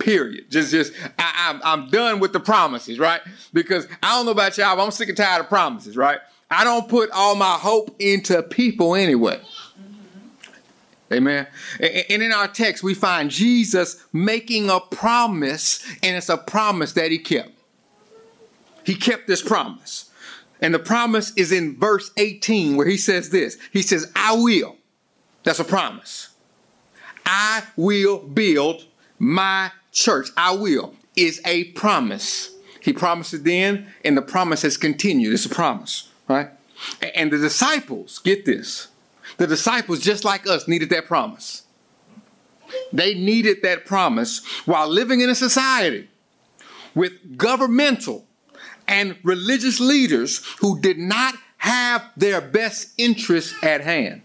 Period. 0.03 0.51
Just, 0.51 0.73
just, 0.73 0.93
I, 1.17 1.51
am 1.51 1.61
I'm, 1.63 1.83
I'm 1.85 1.91
done 1.91 2.19
with 2.19 2.33
the 2.33 2.41
promises, 2.41 2.99
right? 2.99 3.21
Because 3.53 3.87
I 4.03 4.17
don't 4.17 4.27
know 4.27 4.33
about 4.33 4.59
y'all, 4.59 4.75
but 4.75 4.83
I'm 4.85 4.91
sick 4.91 5.09
and 5.09 5.17
tired 5.17 5.41
of 5.41 5.49
promises, 5.49 5.97
right? 5.97 6.19
I 6.52 6.64
don't 6.64 6.88
put 6.88 7.11
all 7.11 7.35
my 7.35 7.54
hope 7.54 7.97
into 7.99 8.42
people 8.42 8.94
anyway. 8.94 9.40
Mm-hmm. 9.40 11.14
Amen. 11.14 11.47
And 11.80 12.23
in 12.23 12.32
our 12.32 12.49
text, 12.49 12.82
we 12.82 12.94
find 12.94 13.30
Jesus 13.30 14.04
making 14.12 14.71
a 14.71 14.80
promise, 14.80 15.85
and 16.02 16.16
it's 16.16 16.28
a 16.28 16.37
promise 16.37 16.92
that 16.92 17.11
he 17.11 17.18
kept. 17.18 17.50
He 18.85 18.94
kept 18.94 19.26
this 19.26 19.42
promise. 19.42 20.11
And 20.61 20.73
the 20.73 20.78
promise 20.78 21.32
is 21.37 21.50
in 21.50 21.76
verse 21.78 22.11
18, 22.16 22.76
where 22.76 22.87
he 22.87 22.97
says 22.97 23.30
this 23.30 23.59
He 23.73 23.82
says, 23.82 24.11
I 24.14 24.35
will. 24.37 24.76
That's 25.44 25.59
a 25.59 25.64
promise. 25.64 26.28
I 27.26 27.64
will 27.76 28.18
build 28.18 28.85
my 29.18 29.71
church, 29.92 30.28
I 30.37 30.52
will, 30.52 30.94
is 31.16 31.40
a 31.44 31.64
promise. 31.73 32.50
He 32.80 32.92
promised 32.92 33.35
it 33.35 33.44
then, 33.44 33.87
and 34.04 34.16
the 34.16 34.23
promise 34.23 34.62
has 34.62 34.76
continued. 34.76 35.32
It's 35.32 35.47
a 35.47 35.49
promise, 35.49 36.09
right? 36.33 36.51
And 37.15 37.31
the 37.31 37.39
disciples, 37.39 38.19
get 38.19 38.45
this, 38.45 38.89
the 39.37 39.47
disciples, 39.47 40.01
just 40.01 40.25
like 40.25 40.47
us, 40.47 40.67
needed 40.67 40.91
that 40.91 41.07
promise. 41.07 41.62
They 42.93 43.15
needed 43.15 43.62
that 43.62 43.87
promise 43.87 44.45
while 44.65 44.89
living 44.89 45.21
in 45.21 45.29
a 45.29 45.35
society 45.35 46.09
with 46.95 47.37
governmental 47.37 48.25
and 48.89 49.17
religious 49.23 49.81
leaders 49.81 50.45
who 50.61 50.81
did 50.81 50.99
not 50.99 51.35
have 51.59 52.05
their 52.17 52.41
best 52.41 52.93
interests 52.99 53.55
at 53.62 53.81
hand. 53.83 54.23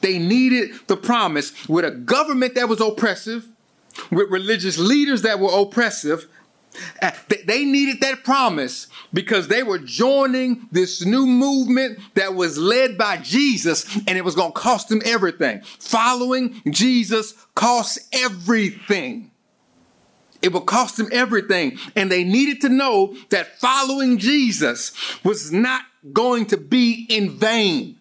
They 0.00 0.18
needed 0.18 0.72
the 0.86 0.96
promise 0.96 1.68
with 1.68 1.84
a 1.84 1.90
government 1.90 2.54
that 2.54 2.68
was 2.68 2.80
oppressive 2.80 3.46
with 4.10 4.30
religious 4.30 4.78
leaders 4.78 5.22
that 5.22 5.40
were 5.40 5.50
oppressive 5.52 6.28
Uh, 7.02 7.10
they 7.46 7.64
needed 7.64 8.00
that 8.00 8.24
promise 8.24 8.86
because 9.12 9.48
they 9.48 9.62
were 9.62 9.78
joining 9.78 10.68
this 10.70 11.04
new 11.04 11.26
movement 11.26 11.98
that 12.14 12.34
was 12.34 12.58
led 12.58 12.96
by 12.96 13.16
Jesus 13.16 13.84
and 14.06 14.16
it 14.16 14.24
was 14.24 14.34
going 14.34 14.52
to 14.52 14.58
cost 14.58 14.88
them 14.88 15.02
everything. 15.04 15.60
Following 15.62 16.62
Jesus 16.70 17.34
costs 17.54 18.08
everything. 18.12 19.30
It 20.42 20.52
would 20.52 20.66
cost 20.66 20.96
them 20.96 21.08
everything. 21.12 21.78
And 21.96 22.10
they 22.10 22.24
needed 22.24 22.60
to 22.62 22.68
know 22.68 23.14
that 23.30 23.58
following 23.58 24.18
Jesus 24.18 24.92
was 25.24 25.52
not 25.52 25.82
going 26.12 26.46
to 26.46 26.56
be 26.56 27.06
in 27.08 27.30
vain. 27.30 27.96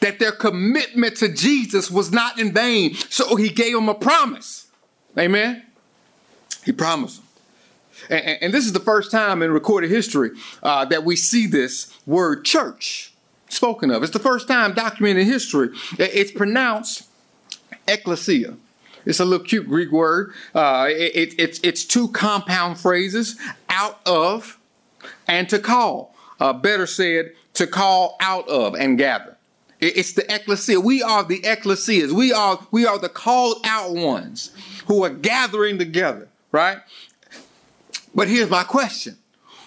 That 0.00 0.18
their 0.18 0.32
commitment 0.32 1.16
to 1.18 1.28
Jesus 1.28 1.90
was 1.90 2.10
not 2.12 2.38
in 2.38 2.52
vain. 2.52 2.94
So 2.94 3.36
he 3.36 3.48
gave 3.48 3.74
them 3.74 3.88
a 3.88 3.94
promise. 3.94 4.66
Amen. 5.16 5.64
He 6.64 6.72
promised 6.72 7.18
them. 7.18 7.27
And, 8.08 8.42
and, 8.42 8.54
this 8.54 8.64
is 8.64 8.72
the 8.72 8.80
first 8.80 9.10
time 9.10 9.42
in 9.42 9.50
recorded 9.50 9.90
history 9.90 10.30
uh, 10.62 10.84
that 10.86 11.04
we 11.04 11.16
see 11.16 11.46
this 11.46 11.92
word 12.06 12.44
church 12.44 13.12
spoken 13.48 13.90
of. 13.90 14.02
It's 14.02 14.12
the 14.12 14.18
first 14.18 14.48
time 14.48 14.72
documented 14.72 15.22
in 15.22 15.32
history. 15.32 15.70
It's 15.98 16.30
pronounced 16.30 17.08
ecclesia. 17.86 18.56
It's 19.04 19.20
a 19.20 19.24
little 19.24 19.44
cute 19.44 19.66
Greek 19.66 19.90
word. 19.90 20.32
Uh, 20.54 20.88
it, 20.90 21.16
it, 21.16 21.34
it's, 21.38 21.60
it's 21.62 21.84
two 21.84 22.08
compound 22.08 22.78
phrases 22.78 23.36
out 23.68 24.00
of 24.06 24.58
and 25.26 25.48
to 25.48 25.58
call. 25.58 26.14
Uh, 26.40 26.52
better 26.52 26.86
said, 26.86 27.32
to 27.54 27.66
call 27.66 28.16
out 28.20 28.48
of 28.48 28.74
and 28.74 28.98
gather. 28.98 29.36
It's 29.80 30.12
the 30.12 30.32
ecclesia. 30.32 30.80
We 30.80 31.02
are 31.02 31.22
the 31.22 31.40
ecclesias. 31.40 32.10
We 32.10 32.32
are 32.32 32.58
we 32.72 32.84
are 32.84 32.98
the 32.98 33.08
called 33.08 33.58
out 33.64 33.94
ones 33.94 34.50
who 34.86 35.04
are 35.04 35.10
gathering 35.10 35.78
together, 35.78 36.28
right? 36.50 36.78
But 38.14 38.28
here's 38.28 38.50
my 38.50 38.64
question 38.64 39.16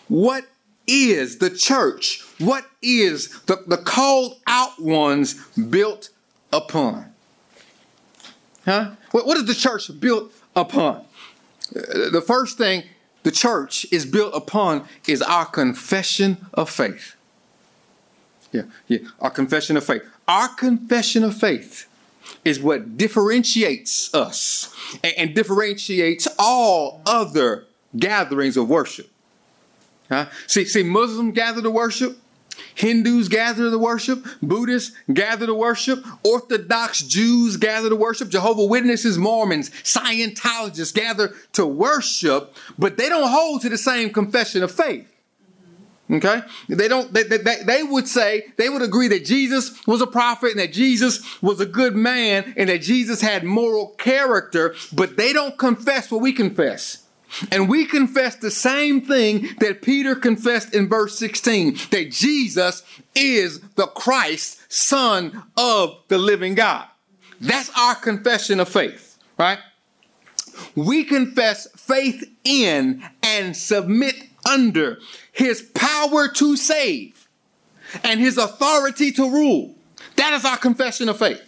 What 0.07 0.45
is 0.87 1.37
the 1.37 1.49
church? 1.49 2.23
What 2.39 2.65
is 2.81 3.39
the, 3.41 3.63
the 3.67 3.77
called 3.77 4.39
out 4.47 4.81
ones 4.81 5.35
built 5.55 6.09
upon? 6.51 7.13
Huh? 8.65 8.91
What, 9.11 9.25
what 9.25 9.37
is 9.37 9.45
the 9.45 9.55
church 9.55 9.89
built 9.99 10.31
upon? 10.55 11.03
The 11.71 12.23
first 12.25 12.57
thing 12.57 12.83
the 13.23 13.31
church 13.31 13.85
is 13.91 14.05
built 14.05 14.33
upon 14.35 14.87
is 15.07 15.21
our 15.21 15.45
confession 15.45 16.45
of 16.53 16.69
faith. 16.69 17.15
Yeah, 18.51 18.63
yeah, 18.87 18.99
our 19.21 19.29
confession 19.29 19.77
of 19.77 19.85
faith. 19.85 20.03
Our 20.27 20.49
confession 20.49 21.23
of 21.23 21.37
faith 21.37 21.87
is 22.43 22.59
what 22.59 22.97
differentiates 22.97 24.13
us 24.13 24.75
and, 25.03 25.13
and 25.17 25.35
differentiates 25.35 26.27
all 26.37 27.01
other 27.05 27.65
gatherings 27.97 28.57
of 28.57 28.69
worship. 28.69 29.09
Huh? 30.09 30.27
See, 30.47 30.65
see, 30.65 30.83
Muslims 30.83 31.33
gather 31.33 31.61
to 31.61 31.71
worship, 31.71 32.17
Hindus 32.75 33.29
gather 33.29 33.69
to 33.69 33.77
worship, 33.77 34.25
Buddhists 34.41 34.95
gather 35.11 35.45
to 35.45 35.53
worship, 35.53 36.05
Orthodox 36.23 36.99
Jews 36.99 37.57
gather 37.57 37.89
to 37.89 37.95
worship, 37.95 38.29
Jehovah 38.29 38.65
Witnesses, 38.65 39.17
Mormons, 39.17 39.69
Scientologists 39.69 40.93
gather 40.93 41.33
to 41.53 41.65
worship, 41.65 42.55
but 42.77 42.97
they 42.97 43.09
don't 43.09 43.29
hold 43.29 43.61
to 43.61 43.69
the 43.69 43.77
same 43.77 44.11
confession 44.11 44.63
of 44.63 44.71
faith. 44.71 45.07
Okay? 46.11 46.41
They 46.67 46.89
don't, 46.89 47.13
they, 47.13 47.23
they, 47.23 47.37
they, 47.37 47.83
would 47.83 48.07
say, 48.07 48.51
they 48.57 48.67
would 48.67 48.81
agree 48.81 49.07
that 49.09 49.23
Jesus 49.23 49.85
was 49.87 50.01
a 50.01 50.07
prophet 50.07 50.51
and 50.51 50.59
that 50.59 50.73
Jesus 50.73 51.41
was 51.41 51.61
a 51.61 51.65
good 51.65 51.95
man 51.95 52.53
and 52.57 52.67
that 52.67 52.81
Jesus 52.81 53.21
had 53.21 53.45
moral 53.45 53.95
character, 53.97 54.75
but 54.91 55.15
they 55.15 55.31
don't 55.31 55.57
confess 55.57 56.11
what 56.11 56.21
we 56.21 56.33
confess. 56.33 57.00
And 57.51 57.69
we 57.69 57.85
confess 57.85 58.35
the 58.35 58.51
same 58.51 59.01
thing 59.01 59.49
that 59.59 59.81
Peter 59.81 60.15
confessed 60.15 60.73
in 60.73 60.89
verse 60.89 61.17
16 61.17 61.75
that 61.91 62.11
Jesus 62.11 62.83
is 63.15 63.61
the 63.75 63.87
Christ, 63.87 64.71
Son 64.71 65.43
of 65.57 65.97
the 66.07 66.17
living 66.17 66.55
God. 66.55 66.85
That's 67.39 67.71
our 67.77 67.95
confession 67.95 68.59
of 68.59 68.69
faith, 68.69 69.17
right? 69.37 69.59
We 70.75 71.03
confess 71.03 71.67
faith 71.75 72.23
in 72.43 73.03
and 73.23 73.55
submit 73.55 74.15
under 74.49 74.99
his 75.31 75.61
power 75.73 76.27
to 76.27 76.55
save 76.55 77.27
and 78.03 78.19
his 78.19 78.37
authority 78.37 79.11
to 79.13 79.29
rule. 79.29 79.75
That 80.17 80.33
is 80.33 80.45
our 80.45 80.57
confession 80.57 81.09
of 81.09 81.17
faith. 81.17 81.41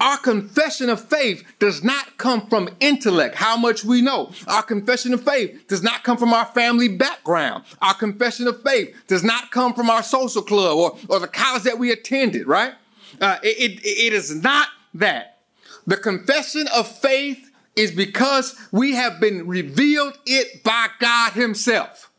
Our 0.00 0.18
confession 0.18 0.88
of 0.88 1.02
faith 1.02 1.44
does 1.58 1.82
not 1.84 2.16
come 2.18 2.46
from 2.48 2.68
intellect, 2.80 3.34
how 3.34 3.56
much 3.56 3.84
we 3.84 4.02
know. 4.02 4.32
Our 4.46 4.62
confession 4.62 5.14
of 5.14 5.24
faith 5.24 5.66
does 5.68 5.82
not 5.82 6.02
come 6.04 6.16
from 6.16 6.32
our 6.32 6.46
family 6.46 6.88
background. 6.88 7.64
Our 7.80 7.94
confession 7.94 8.48
of 8.48 8.62
faith 8.62 8.94
does 9.06 9.22
not 9.22 9.50
come 9.50 9.74
from 9.74 9.90
our 9.90 10.02
social 10.02 10.42
club 10.42 10.76
or, 10.76 10.98
or 11.08 11.20
the 11.20 11.28
college 11.28 11.62
that 11.64 11.78
we 11.78 11.92
attended, 11.92 12.46
right? 12.46 12.74
Uh, 13.20 13.38
it, 13.42 13.56
it, 13.58 13.86
it 13.86 14.12
is 14.12 14.34
not 14.34 14.68
that. 14.94 15.38
The 15.86 15.96
confession 15.96 16.68
of 16.74 16.86
faith 16.86 17.50
is 17.76 17.92
because 17.92 18.56
we 18.72 18.94
have 18.94 19.20
been 19.20 19.46
revealed 19.46 20.18
it 20.26 20.62
by 20.62 20.88
God 20.98 21.32
Himself. 21.32 22.09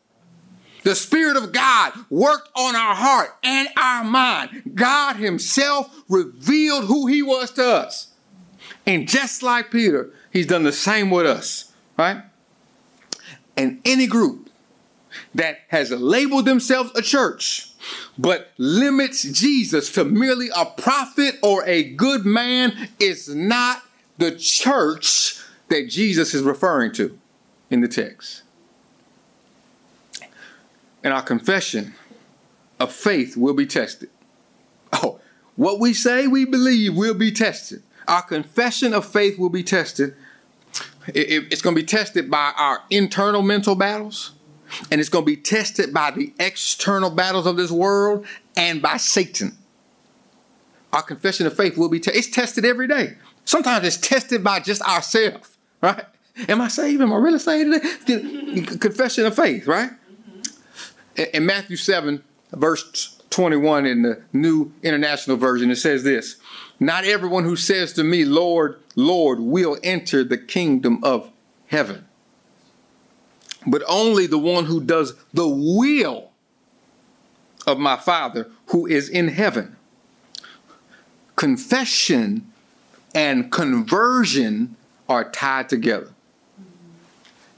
The 0.84 0.96
Spirit 0.96 1.38
of 1.38 1.52
God 1.52 1.94
worked 2.10 2.50
on 2.56 2.76
our 2.76 2.96
heart 2.96 3.38
and 3.44 3.68
our 3.78 4.04
mind. 4.04 4.74
God 4.74 5.18
Himself 5.18 6.04
revealed 6.10 6.86
who 6.86 7.08
He 7.08 7.22
was 7.22 7.52
to 7.52 7.66
us. 7.66 8.08
And 8.86 9.08
just 9.08 9.44
like 9.44 9.72
Peter, 9.72 10.12
He's 10.32 10.48
done 10.48 10.64
the 10.64 10.72
same 10.72 11.10
with 11.10 11.26
us, 11.26 11.72
right? 11.98 12.24
And 13.56 13.82
any 13.86 14.08
group 14.08 14.50
that 15.36 15.60
has 15.68 15.92
labeled 15.92 16.46
themselves 16.46 16.92
a 16.96 17.02
church 17.02 17.72
but 18.18 18.52
limits 18.58 19.24
Jesus 19.24 19.92
to 19.92 20.06
merely 20.06 20.50
a 20.56 20.66
prophet 20.66 21.36
or 21.42 21.66
a 21.66 21.84
good 21.84 22.26
man 22.26 22.90
is 23.00 23.34
not 23.34 23.84
the 24.18 24.32
church 24.36 25.42
that 25.70 25.90
Jesus 25.90 26.34
is 26.34 26.44
referring 26.44 26.92
to 26.94 27.18
in 27.70 27.82
the 27.82 27.88
text 27.88 28.41
and 31.04 31.14
our 31.14 31.22
confession 31.22 31.94
of 32.80 32.92
faith 32.92 33.38
will 33.38 33.54
be 33.54 33.66
tested. 33.66 34.10
Oh, 34.94 35.20
what 35.56 35.80
we 35.80 35.94
say 35.94 36.28
we 36.28 36.46
believe 36.46 36.96
will 36.96 37.14
be 37.14 37.32
tested. 37.32 37.84
Our 38.08 38.22
confession 38.22 38.94
of 38.94 39.06
faith 39.06 39.38
will 39.38 39.50
be 39.50 39.64
tested. 39.64 40.16
It's 41.08 41.62
going 41.62 41.76
to 41.76 41.82
be 41.82 41.86
tested 41.86 42.30
by 42.30 42.54
our 42.58 42.84
internal 42.90 43.42
mental 43.42 43.76
battles, 43.76 44.32
and 44.92 45.00
it's 45.00 45.10
going 45.10 45.26
to 45.26 45.32
be 45.32 45.38
tested 45.38 45.94
by 45.94 46.12
the 46.12 46.34
external 46.40 47.10
battles 47.10 47.46
of 47.46 47.58
this 47.58 47.72
world 47.72 48.26
and 48.56 48.82
by 48.82 48.98
Satan. 48.98 49.58
Our 50.94 51.02
confession 51.02 51.48
of 51.48 51.56
faith 51.56 51.78
will 51.78 51.90
be 51.90 52.00
tested. 52.00 52.20
It's 52.20 52.30
tested 52.30 52.66
every 52.66 52.88
day. 52.88 53.18
Sometimes 53.46 53.86
it's 53.86 53.98
tested 53.98 54.44
by 54.44 54.60
just 54.60 54.82
ourselves, 54.82 55.58
right? 55.82 56.06
Am 56.48 56.62
I 56.62 56.68
saved? 56.68 57.02
Am 57.02 57.12
I 57.12 57.18
really 57.18 57.40
saved 57.40 57.84
today? 58.06 58.62
Confession 58.78 59.26
of 59.26 59.36
faith, 59.36 59.68
right? 59.68 59.92
In 61.34 61.46
Matthew 61.46 61.76
7, 61.76 62.24
verse 62.54 63.22
21 63.30 63.86
in 63.86 64.02
the 64.02 64.22
New 64.34 64.72
International 64.84 65.38
Version, 65.38 65.72
it 65.72 65.78
says 65.78 66.04
this 66.04 66.38
Not 66.80 67.06
everyone 67.06 67.44
who 67.44 67.56
says 67.56 67.94
to 67.94 68.04
me, 68.04 68.26
Lord, 68.26 68.80
Lord, 68.96 69.40
will 69.40 69.78
enter 69.84 70.24
the 70.24 70.38
kingdom 70.38 71.04
of 71.04 71.30
heaven, 71.68 72.06
but 73.66 73.84
only 73.88 74.28
the 74.28 74.38
one 74.38 74.66
who 74.66 74.82
does 74.82 75.14
the 75.34 75.48
will 75.48 76.32
of 77.66 77.80
my 77.80 77.96
Father 77.96 78.50
who 78.68 78.86
is 78.86 79.10
in 79.10 79.30
heaven. 79.30 79.76
Confession 81.36 82.52
and 83.14 83.52
conversion 83.52 84.76
are 85.08 85.30
tied 85.30 85.70
together. 85.70 86.10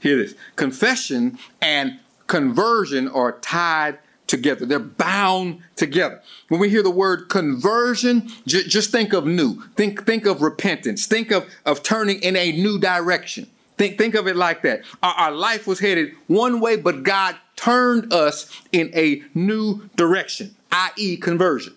Hear 0.00 0.18
this 0.18 0.34
confession 0.56 1.38
and 1.60 1.98
conversion 2.26 3.08
are 3.08 3.32
tied 3.40 3.98
together. 4.26 4.64
They're 4.66 4.78
bound 4.78 5.60
together. 5.76 6.22
When 6.48 6.60
we 6.60 6.70
hear 6.70 6.82
the 6.82 6.90
word 6.90 7.28
conversion, 7.28 8.28
j- 8.46 8.64
just 8.64 8.90
think 8.90 9.12
of 9.12 9.26
new. 9.26 9.62
Think 9.76 10.06
think 10.06 10.26
of 10.26 10.42
repentance. 10.42 11.06
Think 11.06 11.30
of 11.30 11.48
of 11.66 11.82
turning 11.82 12.22
in 12.22 12.36
a 12.36 12.52
new 12.52 12.78
direction. 12.78 13.48
Think 13.76 13.98
think 13.98 14.14
of 14.14 14.26
it 14.26 14.36
like 14.36 14.62
that. 14.62 14.82
Our, 15.02 15.14
our 15.14 15.32
life 15.32 15.66
was 15.66 15.80
headed 15.80 16.12
one 16.26 16.60
way, 16.60 16.76
but 16.76 17.02
God 17.02 17.36
turned 17.56 18.12
us 18.12 18.50
in 18.72 18.90
a 18.94 19.22
new 19.34 19.88
direction, 19.96 20.54
i.e., 20.72 21.16
conversion. 21.16 21.74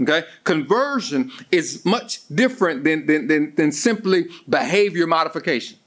Okay? 0.00 0.24
Conversion 0.44 1.32
is 1.50 1.84
much 1.84 2.26
different 2.28 2.84
than, 2.84 3.06
than, 3.06 3.26
than, 3.26 3.54
than 3.56 3.72
simply 3.72 4.26
behavior 4.48 5.06
modification. 5.06 5.78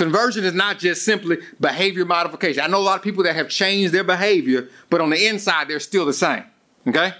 Conversion 0.00 0.44
is 0.44 0.54
not 0.54 0.78
just 0.78 1.04
simply 1.04 1.36
behavior 1.60 2.06
modification. 2.06 2.62
I 2.62 2.68
know 2.68 2.78
a 2.78 2.80
lot 2.80 2.96
of 2.96 3.02
people 3.02 3.22
that 3.24 3.36
have 3.36 3.50
changed 3.50 3.92
their 3.92 4.02
behavior, 4.02 4.70
but 4.88 5.02
on 5.02 5.10
the 5.10 5.26
inside, 5.26 5.68
they're 5.68 5.78
still 5.78 6.06
the 6.06 6.14
same. 6.14 6.42
Okay? 6.88 7.12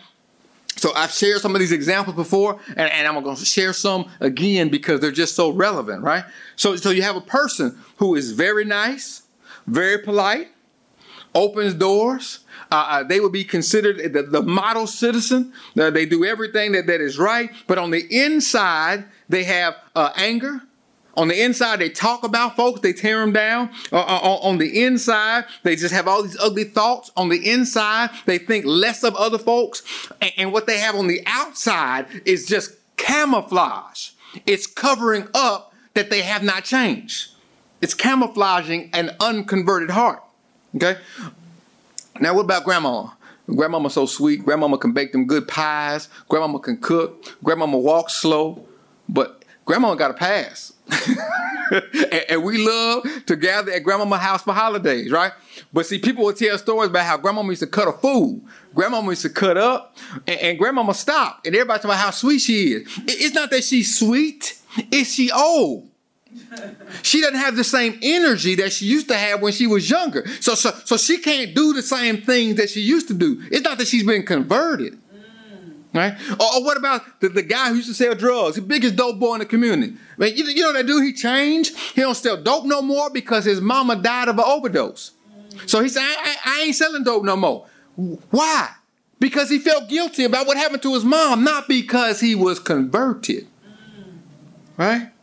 So 0.77 0.95
I've 0.95 1.11
shared 1.11 1.43
some 1.43 1.55
of 1.55 1.59
these 1.61 1.73
examples 1.73 2.17
before, 2.17 2.59
and, 2.69 2.91
and 2.91 3.07
I'm 3.07 3.23
going 3.23 3.37
to 3.37 3.45
share 3.45 3.75
some 3.75 4.09
again 4.21 4.71
because 4.71 4.99
they're 5.01 5.13
just 5.13 5.37
so 5.37 5.51
relevant, 5.51 6.03
right? 6.03 6.25
So, 6.57 6.75
so 6.77 6.89
you 6.89 7.03
have 7.03 7.17
a 7.17 7.21
person 7.21 7.79
who 7.99 8.15
is 8.15 8.33
very 8.33 8.65
nice, 8.65 9.25
very 9.67 9.99
polite, 9.99 10.49
opens 11.35 11.75
doors. 11.75 12.39
Uh, 12.73 12.87
uh, 12.89 13.03
they 13.03 13.21
would 13.21 13.33
be 13.33 13.45
considered 13.45 14.15
the, 14.15 14.23
the 14.23 14.41
model 14.41 14.87
citizen. 14.87 15.53
Uh, 15.79 15.91
they 15.91 16.07
do 16.07 16.25
everything 16.25 16.73
that, 16.73 16.87
that 16.87 17.03
is 17.03 17.19
right. 17.19 17.51
But 17.67 17.77
on 17.77 17.91
the 17.91 18.07
inside, 18.11 19.05
they 19.29 19.45
have 19.45 19.77
uh, 19.95 20.13
anger. 20.17 20.63
On 21.17 21.29
the 21.29 21.43
inside, 21.43 21.81
they 21.81 21.89
talk 21.89 22.25
about 22.25 22.57
folks, 22.57 22.81
they 22.81 22.93
tear 22.93 23.21
them 23.21 23.33
down. 23.33 23.71
Uh, 23.93 23.99
uh, 23.99 24.39
on 24.43 24.59
the 24.59 24.83
inside, 24.83 25.45
they 25.65 25.77
just 25.77 25.93
have 25.93 26.07
all 26.07 26.23
these 26.23 26.39
ugly 26.39 26.65
thoughts. 26.65 27.11
On 27.17 27.29
the 27.29 27.51
inside, 27.51 28.11
they 28.27 28.39
think 28.39 28.65
less 28.65 29.03
of 29.03 29.15
other 29.17 29.39
folks. 29.39 29.83
And, 30.37 30.53
what 30.53 30.67
they 30.67 30.79
have 30.79 30.95
on 30.95 31.07
the 31.07 31.23
outside 31.27 32.07
is 32.25 32.47
just 32.47 32.73
camouflage. 32.97 34.11
It's 34.47 34.67
covering 34.67 35.29
up 35.35 35.75
that 35.95 36.11
they 36.11 36.23
have 36.23 36.43
not 36.43 36.65
changed. 36.65 37.33
It's 37.81 37.95
camouflaging 37.95 38.91
an 38.93 39.11
unconverted 39.21 39.91
heart. 39.91 40.23
Okay? 40.77 40.97
Now, 42.21 42.35
what 42.35 42.45
about 42.45 42.65
grandma? 42.65 43.09
Grandmama's 43.47 43.95
so 43.95 44.07
sweet. 44.07 44.45
Grandmama 44.45 44.79
can 44.79 44.93
bake 44.93 45.13
them 45.13 45.27
good 45.27 45.49
pies. 45.49 46.09
Grandmama 46.29 46.59
can 46.61 46.77
cook. 46.77 47.37
Grandmama 47.43 47.79
walks 47.79 48.15
slow. 48.15 48.65
But 49.09 49.45
grandmama 49.65 49.97
got 49.97 50.11
a 50.11 50.15
pass. 50.15 50.73
and, 51.71 52.25
and, 52.29 52.43
we 52.43 52.59
love 52.59 53.07
to 53.27 53.37
gather 53.37 53.73
at 53.73 53.85
grandmama's 53.85 54.21
house 54.21 54.43
for 54.43 54.53
holidays, 54.53 55.11
right? 55.11 55.33
But 55.73 55.87
see, 55.87 55.99
people 55.99 56.25
will 56.25 56.33
tell 56.33 56.59
stories 56.59 56.91
about 56.91 57.07
how 57.07 57.17
grandmama 57.17 57.51
used 57.51 57.63
to 57.63 57.67
cut 57.67 57.89
a 57.89 57.93
food. 57.93 58.43
Grandmama 58.75 59.11
used 59.11 59.23
to 59.23 59.31
cut 59.31 59.57
up, 59.57 59.97
and, 60.27 60.41
and 60.41 60.59
grandmama 60.59 60.95
stopped. 60.95 61.47
And 61.47 61.55
everybody 61.55 61.79
talk 61.79 61.85
about 61.87 61.99
how 61.99 62.11
sweet 62.11 62.41
she 62.41 62.73
is. 62.73 62.99
It, 62.99 63.21
it's 63.21 63.35
not 63.35 63.51
that 63.51 63.65
she's 63.65 63.99
sweet, 63.99 64.59
it's 64.91 65.15
she 65.15 65.31
old. 65.31 65.89
She 67.03 67.21
doesn't 67.21 67.39
have 67.39 67.57
the 67.57 67.65
same 67.65 67.99
energy 68.03 68.55
that 68.57 68.73
she 68.73 68.87
used 68.87 69.09
to 69.09 69.17
have 69.17 69.43
when 69.43 69.53
she 69.53 69.67
was 69.67 69.91
younger. 69.91 70.27
So, 70.41 70.55
so, 70.55 70.71
so 70.85 70.97
she 70.97 71.19
can't 71.19 71.55
do 71.55 71.73
the 71.73 71.83
same 71.83 72.23
things 72.23 72.57
that 72.57 72.71
she 72.71 72.81
used 72.81 73.09
to 73.09 73.15
do. 73.15 73.43
It's 73.51 73.63
not 73.63 73.79
that 73.79 73.89
she's 73.89 74.05
been 74.05 74.25
converted. 74.25 74.99
Right? 75.93 76.15
Or, 76.39 76.55
or, 76.55 76.65
what 76.65 76.77
about 76.77 77.21
the, 77.21 77.29
the 77.29 77.43
guy 77.43 77.71
who 77.71 77.77
used 77.77 77.89
to 77.89 77.95
sell 77.95 78.15
drugs, 78.15 78.55
the 78.55 78.63
biggest 78.63 78.95
dope 78.95 79.19
boy 79.19 79.35
in 79.35 79.39
the 79.41 79.47
community? 79.47 79.97
Man, 80.19 80.37
you, 80.37 80.45
you 80.45 80.63
know 80.63 80.73
that 80.73 80.87
dude, 80.87 81.03
he 81.03 81.13
changed. 81.13 81.77
He 81.77 82.01
don't 82.01 82.15
sell 82.15 82.37
dope 82.37 82.65
no 82.65 82.81
more 82.81 83.11
because 83.11 83.45
his 83.45 83.61
mama 83.61 83.97
died 83.97 84.29
of 84.29 84.39
an 84.39 84.45
overdose. 84.47 85.13
So 85.67 85.83
he 85.83 85.89
said, 85.89 86.03
I, 86.03 86.15
I, 86.17 86.37
I 86.45 86.61
ain't 86.63 86.77
selling 86.77 87.03
dope 87.03 87.25
no 87.25 87.35
more. 87.35 87.67
Why? 88.31 88.71
Because 89.19 89.51
he 89.51 89.59
felt 89.59 89.89
guilty 89.89 90.25
about 90.25 90.47
what 90.47 90.57
happened 90.57 90.83
to 90.83 90.95
his 90.95 91.05
mom, 91.05 91.43
not 91.43 91.67
because 91.67 92.21
he 92.21 92.35
was 92.37 92.59
converted. 92.59 93.47
Right? 94.77 95.11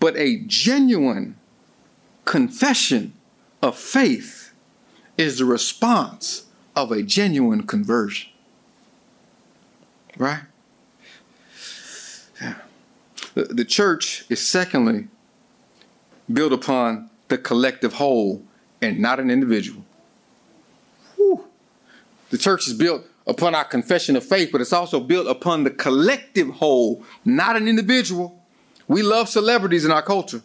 But 0.00 0.18
a 0.18 0.42
genuine 0.46 1.36
confession 2.26 3.14
of 3.62 3.74
faith 3.74 4.52
is 5.16 5.38
the 5.38 5.46
response 5.46 6.43
of 6.76 6.92
a 6.92 7.02
genuine 7.02 7.66
conversion. 7.66 8.30
Right? 10.16 10.42
Yeah. 12.40 12.54
The, 13.34 13.64
church 13.64 14.24
is 14.28 14.46
secondly 14.46 15.08
built 16.32 16.52
upon 16.52 17.10
the 17.28 17.38
collective 17.38 17.94
whole 17.94 18.42
and 18.80 18.98
not 19.00 19.18
an 19.18 19.30
individual. 19.30 19.84
Whew. 21.16 21.44
The 22.30 22.38
church 22.38 22.68
is 22.68 22.74
built 22.74 23.04
upon 23.26 23.54
our 23.54 23.64
confession 23.64 24.16
of 24.16 24.24
faith, 24.24 24.50
but 24.52 24.60
it's 24.60 24.72
also 24.72 25.00
built 25.00 25.26
upon 25.26 25.64
the 25.64 25.70
collective 25.70 26.48
whole, 26.48 27.02
not 27.24 27.56
an 27.56 27.66
individual. 27.66 28.40
We 28.86 29.02
love 29.02 29.28
celebrities 29.28 29.84
in 29.84 29.90
our 29.90 30.02
culture. 30.02 30.42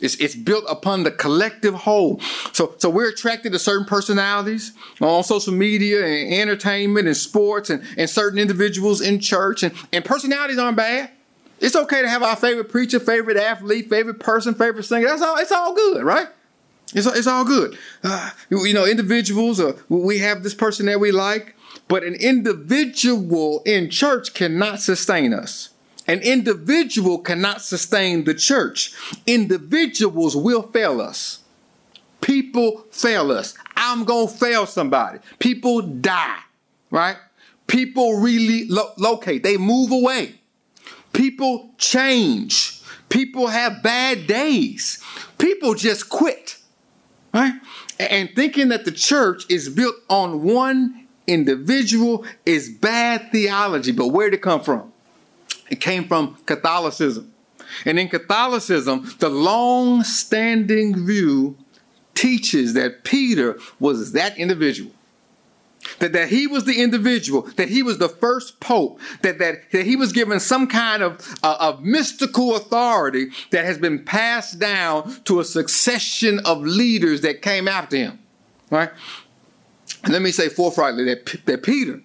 It's, 0.00 0.14
it's 0.16 0.34
built 0.34 0.64
upon 0.68 1.02
the 1.02 1.10
collective 1.10 1.74
whole. 1.74 2.20
So, 2.52 2.74
so 2.78 2.88
we're 2.88 3.08
attracted 3.08 3.52
to 3.52 3.58
certain 3.58 3.86
personalities 3.86 4.72
on 5.00 5.24
social 5.24 5.52
media 5.52 6.04
and 6.04 6.34
entertainment 6.34 7.06
and 7.06 7.16
sports 7.16 7.70
and, 7.70 7.82
and 7.96 8.08
certain 8.08 8.38
individuals 8.38 9.00
in 9.00 9.18
church. 9.18 9.62
And, 9.62 9.74
and 9.92 10.04
personalities 10.04 10.58
aren't 10.58 10.76
bad. 10.76 11.10
It's 11.60 11.74
okay 11.74 12.02
to 12.02 12.08
have 12.08 12.22
our 12.22 12.36
favorite 12.36 12.68
preacher, 12.68 13.00
favorite 13.00 13.36
athlete, 13.36 13.90
favorite 13.90 14.20
person, 14.20 14.54
favorite 14.54 14.84
singer. 14.84 15.08
That's 15.08 15.22
all. 15.22 15.36
It's 15.38 15.50
all 15.50 15.74
good, 15.74 16.04
right? 16.04 16.28
It's, 16.94 17.06
it's 17.06 17.26
all 17.26 17.44
good. 17.44 17.76
Uh, 18.02 18.30
you 18.50 18.72
know, 18.72 18.86
individuals, 18.86 19.60
uh, 19.60 19.76
we 19.88 20.18
have 20.18 20.42
this 20.42 20.54
person 20.54 20.86
that 20.86 21.00
we 21.00 21.10
like, 21.10 21.54
but 21.88 22.04
an 22.04 22.14
individual 22.14 23.62
in 23.66 23.90
church 23.90 24.34
cannot 24.34 24.80
sustain 24.80 25.34
us. 25.34 25.70
An 26.08 26.20
individual 26.20 27.18
cannot 27.18 27.60
sustain 27.60 28.24
the 28.24 28.34
church. 28.34 28.94
Individuals 29.26 30.34
will 30.34 30.62
fail 30.62 31.02
us. 31.02 31.40
People 32.22 32.84
fail 32.90 33.30
us. 33.30 33.54
I'm 33.76 34.04
going 34.04 34.26
to 34.26 34.34
fail 34.34 34.66
somebody. 34.66 35.18
People 35.38 35.82
die, 35.82 36.38
right? 36.90 37.16
People 37.66 38.18
really 38.18 38.66
lo- 38.68 38.92
locate, 38.96 39.42
they 39.42 39.58
move 39.58 39.92
away. 39.92 40.40
People 41.12 41.70
change. 41.76 42.80
People 43.10 43.48
have 43.48 43.82
bad 43.82 44.26
days. 44.26 45.02
People 45.36 45.74
just 45.74 46.08
quit, 46.08 46.56
right? 47.34 47.54
And 47.98 48.30
thinking 48.34 48.68
that 48.68 48.84
the 48.84 48.92
church 48.92 49.44
is 49.48 49.68
built 49.68 49.96
on 50.08 50.42
one 50.42 51.06
individual 51.26 52.24
is 52.46 52.70
bad 52.70 53.30
theology. 53.32 53.92
But 53.92 54.08
where 54.08 54.30
did 54.30 54.38
it 54.38 54.42
come 54.42 54.62
from? 54.62 54.92
It 55.70 55.80
came 55.80 56.08
from 56.08 56.36
Catholicism. 56.46 57.32
And 57.84 57.98
in 57.98 58.08
Catholicism, 58.08 59.14
the 59.18 59.28
long 59.28 60.02
standing 60.02 61.06
view 61.06 61.56
teaches 62.14 62.74
that 62.74 63.04
Peter 63.04 63.58
was 63.78 64.12
that 64.12 64.36
individual. 64.38 64.92
That, 66.00 66.12
that 66.12 66.28
he 66.28 66.46
was 66.46 66.64
the 66.64 66.82
individual, 66.82 67.42
that 67.56 67.68
he 67.68 67.82
was 67.82 67.98
the 67.98 68.08
first 68.08 68.58
pope, 68.58 69.00
that, 69.22 69.38
that, 69.38 69.70
that 69.70 69.86
he 69.86 69.94
was 69.94 70.12
given 70.12 70.40
some 70.40 70.66
kind 70.66 71.02
of, 71.02 71.38
uh, 71.42 71.56
of 71.60 71.82
mystical 71.82 72.56
authority 72.56 73.28
that 73.52 73.64
has 73.64 73.78
been 73.78 74.04
passed 74.04 74.58
down 74.58 75.22
to 75.24 75.38
a 75.38 75.44
succession 75.44 76.40
of 76.40 76.62
leaders 76.62 77.20
that 77.20 77.42
came 77.42 77.68
after 77.68 77.96
him. 77.96 78.18
Right? 78.70 78.90
And 80.02 80.12
let 80.12 80.20
me 80.20 80.32
say 80.32 80.48
forthrightly 80.48 81.04
that, 81.04 81.40
that 81.46 81.62
Peter, 81.62 82.02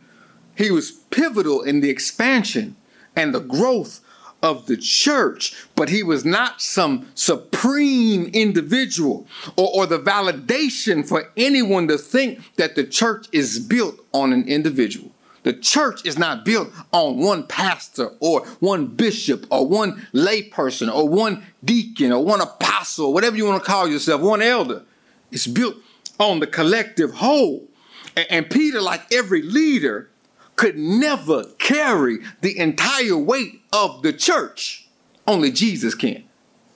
he 0.56 0.69
was 0.69 0.91
pivotal 0.91 1.63
in 1.63 1.82
the 1.82 1.89
expansion 1.89 2.76
and 3.15 3.34
the 3.34 3.39
growth 3.39 4.02
of 4.43 4.65
the 4.65 4.76
church, 4.76 5.56
but 5.76 5.89
he 5.89 6.04
was 6.04 6.26
not 6.26 6.62
some 6.62 7.08
supreme 7.15 8.26
individual 8.34 9.26
or, 9.56 9.69
or, 9.73 9.86
the 9.88 9.97
validation 9.97 11.08
for 11.08 11.32
anyone 11.38 11.88
to 11.88 11.97
think 11.97 12.41
that 12.58 12.76
the 12.76 12.84
church 12.84 13.28
is 13.32 13.58
built 13.58 13.95
on 14.13 14.34
an 14.34 14.45
individual. 14.47 15.10
The 15.43 15.54
church 15.54 16.06
is 16.06 16.17
not 16.17 16.45
built 16.45 16.69
on 16.91 17.19
one 17.19 17.47
pastor 17.47 18.12
or 18.19 18.45
one 18.60 18.88
bishop 18.88 19.45
or 19.49 19.67
one 19.67 20.08
layperson 20.13 20.93
or 20.93 21.08
one 21.08 21.45
deacon 21.63 22.12
or 22.12 22.23
one 22.23 22.41
apostle, 22.41 23.13
whatever 23.13 23.38
you 23.38 23.45
want 23.45 23.63
to 23.63 23.69
call 23.69 23.88
yourself, 23.88 24.21
one 24.21 24.41
elder. 24.41 24.84
It's 25.32 25.47
built 25.47 25.76
on 26.19 26.39
the 26.39 26.47
collective 26.47 27.13
whole. 27.13 27.67
and, 28.15 28.28
and 28.30 28.49
Peter, 28.49 28.82
like 28.82 29.13
every 29.13 29.41
leader, 29.41 30.10
could 30.55 30.77
never 30.77 31.45
carry 31.57 32.19
the 32.41 32.57
entire 32.57 33.17
weight 33.17 33.61
of 33.71 34.01
the 34.01 34.13
church. 34.13 34.87
Only 35.25 35.51
Jesus 35.51 35.95
can. 35.95 36.23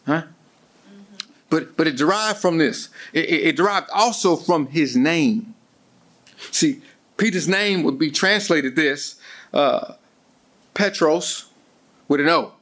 Huh? 0.06 0.24
Mm-hmm. 0.24 1.32
But, 1.50 1.78
but 1.78 1.88
it 1.88 1.98
derived 1.98 2.40
from 2.40 2.58
this. 2.58 2.90
It, 3.14 3.26
it, 3.26 3.48
it 3.48 3.56
derived 3.56 3.90
also 3.94 4.36
from 4.36 4.68
his 4.68 4.96
name. 4.96 5.54
See, 6.52 6.82
Peter's 7.18 7.48
name 7.48 7.84
would 7.84 8.00
be 8.00 8.12
translated 8.12 8.76
this 8.76 9.20
uh, 9.54 9.94
Petros 10.74 11.50
with 12.08 12.22
an 12.22 12.30
O, 12.30 12.54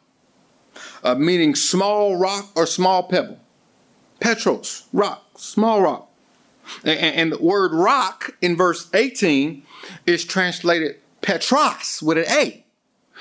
uh, 1.04 1.15
meaning 1.15 1.56
small 1.56 2.15
rock 2.15 2.49
or 2.56 2.65
small 2.65 3.04
pebble. 3.04 3.39
Petros, 4.19 4.88
rock, 4.93 5.23
small 5.38 5.82
rock. 5.82 6.10
And, 6.84 6.99
and 6.99 7.32
the 7.34 7.38
word 7.38 7.73
rock 7.73 8.36
in 8.41 8.56
verse 8.56 8.89
18 8.93 9.63
is 10.08 10.25
translated 10.25 10.97
Petra 11.26 11.76
with 12.04 12.20
an 12.20 12.26
A. 12.30 12.64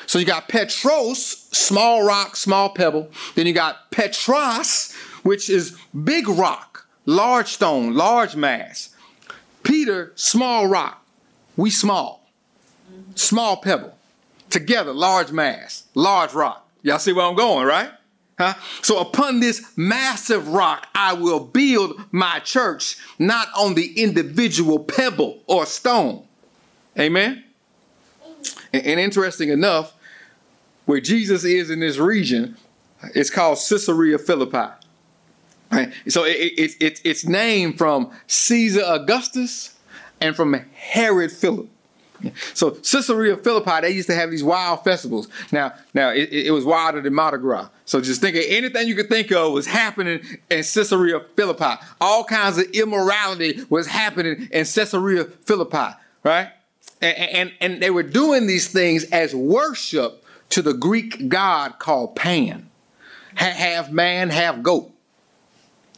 So 0.07 0.19
you 0.19 0.27
got 0.27 0.49
Petros, 0.49 1.49
small 1.53 2.05
rock, 2.05 2.37
small 2.37 2.69
pebble. 2.69 3.11
Then 3.35 3.47
you 3.47 3.55
got 3.55 3.91
Petra, 3.91 4.63
which 5.23 5.49
is 5.49 5.77
big 6.05 6.29
rock, 6.29 6.87
large 7.07 7.49
stone, 7.49 7.95
large 7.95 8.37
mass. 8.37 8.95
Peter, 9.63 10.13
small 10.17 10.67
rock. 10.67 11.03
We 11.57 11.71
small. 11.71 12.29
Small 13.15 13.57
pebble. 13.57 13.97
Together, 14.51 14.93
large 14.93 15.33
mass, 15.33 15.85
large 15.95 16.35
rock. 16.35 16.69
Y'all 16.83 16.99
see 16.99 17.13
where 17.13 17.25
I'm 17.25 17.35
going, 17.35 17.67
right? 17.67 17.91
Huh? 18.39 18.55
So 18.83 18.99
upon 18.99 19.41
this 19.41 19.65
massive 19.77 20.49
rock, 20.49 20.89
I 20.95 21.15
will 21.15 21.41
build 21.41 22.03
my 22.13 22.41
church, 22.41 22.99
not 23.19 23.49
on 23.57 23.75
the 23.75 24.03
individual 24.03 24.81
pebble 24.81 25.43
or 25.47 25.65
stone. 25.65 26.25
Amen. 26.99 27.44
And, 28.73 28.85
and 28.87 29.01
interesting 29.01 29.49
enough, 29.49 29.95
where 30.87 31.01
Jesus 31.01 31.45
is 31.45 31.71
in 31.71 31.81
this 31.81 31.99
region, 31.99 32.57
it's 33.15 33.31
called 33.31 33.59
Caesarea 33.69 34.19
Philippi. 34.19 34.73
Right? 35.73 35.93
So 36.09 36.25
it, 36.25 36.37
it, 36.37 36.83
it, 36.83 37.01
it's 37.05 37.25
named 37.27 37.79
from 37.79 38.13
Caesar 38.27 38.83
Augustus 38.87 39.77
and 40.21 40.37
from 40.37 40.55
Herod 40.75 41.33
Philip. 41.33 41.69
So 42.55 42.71
Caesarea 42.71 43.37
Philippi, 43.37 43.81
they 43.83 43.91
used 43.91 44.09
to 44.09 44.15
have 44.15 44.31
these 44.31 44.45
wild 44.45 44.85
festivals. 44.85 45.29
Now, 45.53 45.75
now 45.93 46.11
it, 46.11 46.33
it 46.33 46.53
was 46.53 46.65
wilder 46.65 47.01
than 47.01 47.13
Mardi 47.13 47.39
Gras. 47.39 47.69
So 47.85 48.01
just 48.01 48.21
think 48.21 48.37
of 48.37 48.43
anything 48.47 48.89
you 48.89 48.95
could 48.95 49.09
think 49.09 49.31
of 49.33 49.53
was 49.53 49.67
happening 49.67 50.21
in 50.51 50.63
Caesarea 50.63 51.21
Philippi. 51.37 51.75
All 52.01 52.25
kinds 52.25 52.57
of 52.59 52.65
immorality 52.71 53.65
was 53.69 53.87
happening 53.87 54.49
in 54.53 54.65
Caesarea 54.65 55.25
Philippi, 55.25 55.97
right? 56.23 56.51
And, 57.05 57.53
and, 57.61 57.83
they 57.83 57.91
were 57.91 58.03
doing 58.03 58.47
these 58.47 58.69
things 58.69 59.05
as 59.05 59.35
worship 59.35 60.25
to 60.51 60.63
the 60.63 60.73
Greek 60.73 61.29
god 61.29 61.79
called 61.79 62.17
Pan. 62.17 62.71
Half 63.35 63.91
man, 63.91 64.31
half 64.31 64.63
goat 64.63 64.95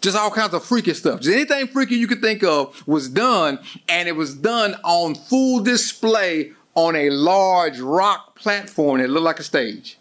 just 0.07 0.17
all 0.17 0.31
kinds 0.31 0.55
of 0.55 0.63
freaky 0.65 0.95
stuff. 0.95 1.21
Just 1.21 1.35
anything 1.35 1.67
freaky 1.67 1.97
you 1.97 2.07
could 2.07 2.21
think 2.21 2.45
of 2.45 2.87
was 2.87 3.09
done, 3.09 3.59
and 3.89 4.09
it 4.09 4.15
was 4.15 4.35
done 4.37 4.77
on 4.85 5.17
full 5.17 5.65
display 5.65 6.53
on 6.77 6.95
a 6.95 7.11
large 7.11 7.81
rock 7.81 8.37
platform 8.37 8.99
that 8.99 9.11
looked 9.11 9.25
like 9.25 9.41
a 9.41 9.43
stage. 9.43 9.99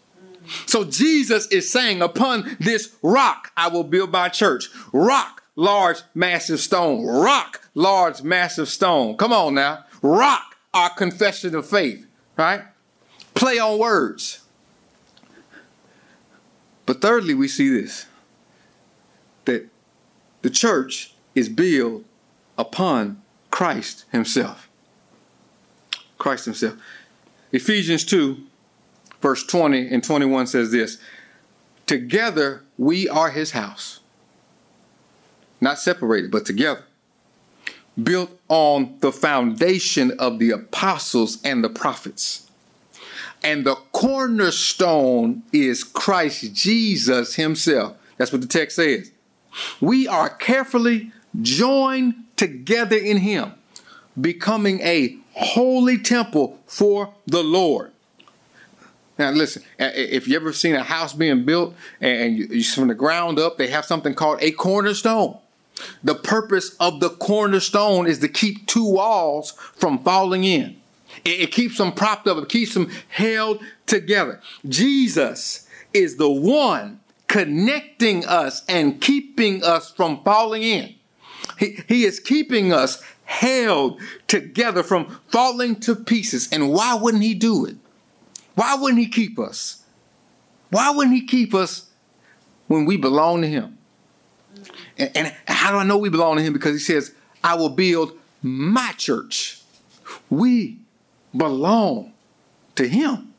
So 0.66 0.84
Jesus 0.84 1.46
is 1.48 1.72
saying, 1.72 2.02
Upon 2.02 2.56
this 2.60 2.94
rock 3.02 3.50
I 3.56 3.68
will 3.68 3.82
build 3.82 4.12
my 4.12 4.28
church. 4.28 4.68
Rock, 4.92 5.42
large, 5.56 6.02
massive 6.14 6.60
stone. 6.60 7.04
Rock, 7.04 7.68
large, 7.74 8.22
massive 8.22 8.68
stone. 8.68 9.16
Come 9.16 9.32
on 9.32 9.54
now. 9.54 9.84
Rock, 10.02 10.55
our 10.76 10.90
confession 10.90 11.54
of 11.54 11.66
faith, 11.66 12.06
right? 12.36 12.62
Play 13.34 13.58
on 13.58 13.78
words. 13.78 14.42
But 16.84 17.00
thirdly, 17.00 17.34
we 17.34 17.48
see 17.48 17.68
this 17.70 18.06
that 19.46 19.68
the 20.42 20.50
church 20.50 21.14
is 21.34 21.48
built 21.48 22.04
upon 22.58 23.22
Christ 23.50 24.04
Himself. 24.12 24.68
Christ 26.18 26.44
Himself. 26.44 26.74
Ephesians 27.52 28.04
2, 28.04 28.36
verse 29.22 29.46
20 29.46 29.88
and 29.88 30.02
21 30.04 30.46
says 30.46 30.72
this 30.72 30.98
Together 31.86 32.64
we 32.76 33.08
are 33.08 33.30
His 33.30 33.52
house. 33.52 34.00
Not 35.60 35.78
separated, 35.78 36.30
but 36.30 36.44
together. 36.44 36.84
Built 38.02 38.30
on 38.48 38.96
the 39.00 39.12
foundation 39.12 40.12
of 40.18 40.38
the 40.38 40.50
apostles 40.50 41.40
and 41.42 41.64
the 41.64 41.70
prophets. 41.70 42.50
And 43.42 43.64
the 43.64 43.76
cornerstone 43.92 45.42
is 45.52 45.84
Christ 45.84 46.54
Jesus 46.54 47.36
Himself. 47.36 47.96
That's 48.16 48.32
what 48.32 48.40
the 48.40 48.48
text 48.48 48.76
says 48.76 49.10
we 49.80 50.06
are 50.06 50.28
carefully 50.28 51.12
joined 51.40 52.14
together 52.36 52.96
in 52.96 53.18
Him, 53.18 53.52
becoming 54.20 54.80
a 54.80 55.16
holy 55.34 55.98
temple 55.98 56.58
for 56.66 57.14
the 57.26 57.42
Lord. 57.42 57.92
Now, 59.18 59.30
listen, 59.30 59.62
if 59.78 60.28
you 60.28 60.36
ever 60.36 60.52
seen 60.52 60.74
a 60.74 60.82
house 60.82 61.14
being 61.14 61.44
built 61.46 61.74
and 62.00 62.36
you, 62.36 62.62
from 62.64 62.88
the 62.88 62.94
ground 62.94 63.38
up, 63.38 63.56
they 63.56 63.68
have 63.68 63.86
something 63.86 64.14
called 64.14 64.42
a 64.42 64.50
cornerstone. 64.52 65.38
The 66.02 66.14
purpose 66.14 66.74
of 66.80 67.00
the 67.00 67.10
cornerstone 67.10 68.06
is 68.06 68.18
to 68.20 68.28
keep 68.28 68.66
two 68.66 68.84
walls 68.84 69.52
from 69.74 69.98
falling 70.02 70.44
in. 70.44 70.76
It, 71.24 71.40
it 71.40 71.52
keeps 71.52 71.78
them 71.78 71.92
propped 71.92 72.26
up, 72.26 72.38
it 72.38 72.48
keeps 72.48 72.74
them 72.74 72.90
held 73.08 73.60
together. 73.86 74.40
Jesus 74.68 75.66
is 75.92 76.16
the 76.16 76.30
one 76.30 77.00
connecting 77.28 78.24
us 78.24 78.64
and 78.68 79.00
keeping 79.00 79.62
us 79.64 79.90
from 79.90 80.22
falling 80.22 80.62
in. 80.62 80.94
He, 81.58 81.78
he 81.88 82.04
is 82.04 82.20
keeping 82.20 82.72
us 82.72 83.02
held 83.24 84.00
together 84.28 84.82
from 84.82 85.18
falling 85.28 85.76
to 85.80 85.94
pieces. 85.94 86.48
And 86.52 86.70
why 86.70 86.94
wouldn't 86.94 87.22
he 87.22 87.34
do 87.34 87.66
it? 87.66 87.76
Why 88.54 88.74
wouldn't 88.74 89.00
he 89.00 89.08
keep 89.08 89.38
us? 89.38 89.82
Why 90.70 90.90
wouldn't 90.90 91.14
he 91.14 91.26
keep 91.26 91.54
us 91.54 91.90
when 92.66 92.84
we 92.84 92.96
belong 92.96 93.42
to 93.42 93.48
him? 93.48 93.78
And, 94.98 95.10
and 95.14 95.34
how 95.46 95.72
do 95.72 95.78
I 95.78 95.84
know 95.84 95.98
we 95.98 96.08
belong 96.08 96.36
to 96.36 96.42
him? 96.42 96.52
Because 96.52 96.72
he 96.72 96.78
says, 96.78 97.14
I 97.42 97.54
will 97.54 97.68
build 97.68 98.18
my 98.42 98.92
church. 98.96 99.60
We 100.30 100.78
belong 101.36 102.12
to 102.76 102.88
him. 102.88 103.34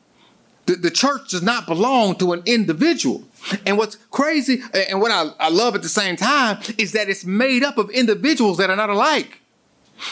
The, 0.66 0.76
the 0.76 0.90
church 0.90 1.30
does 1.30 1.42
not 1.42 1.66
belong 1.66 2.16
to 2.16 2.32
an 2.32 2.42
individual. 2.44 3.24
And 3.64 3.78
what's 3.78 3.96
crazy 4.10 4.62
and 4.74 5.00
what 5.00 5.10
I, 5.10 5.30
I 5.38 5.48
love 5.48 5.74
at 5.74 5.82
the 5.82 5.88
same 5.88 6.16
time 6.16 6.58
is 6.76 6.92
that 6.92 7.08
it's 7.08 7.24
made 7.24 7.62
up 7.62 7.78
of 7.78 7.88
individuals 7.90 8.58
that 8.58 8.68
are 8.68 8.76
not 8.76 8.90
alike. 8.90 9.40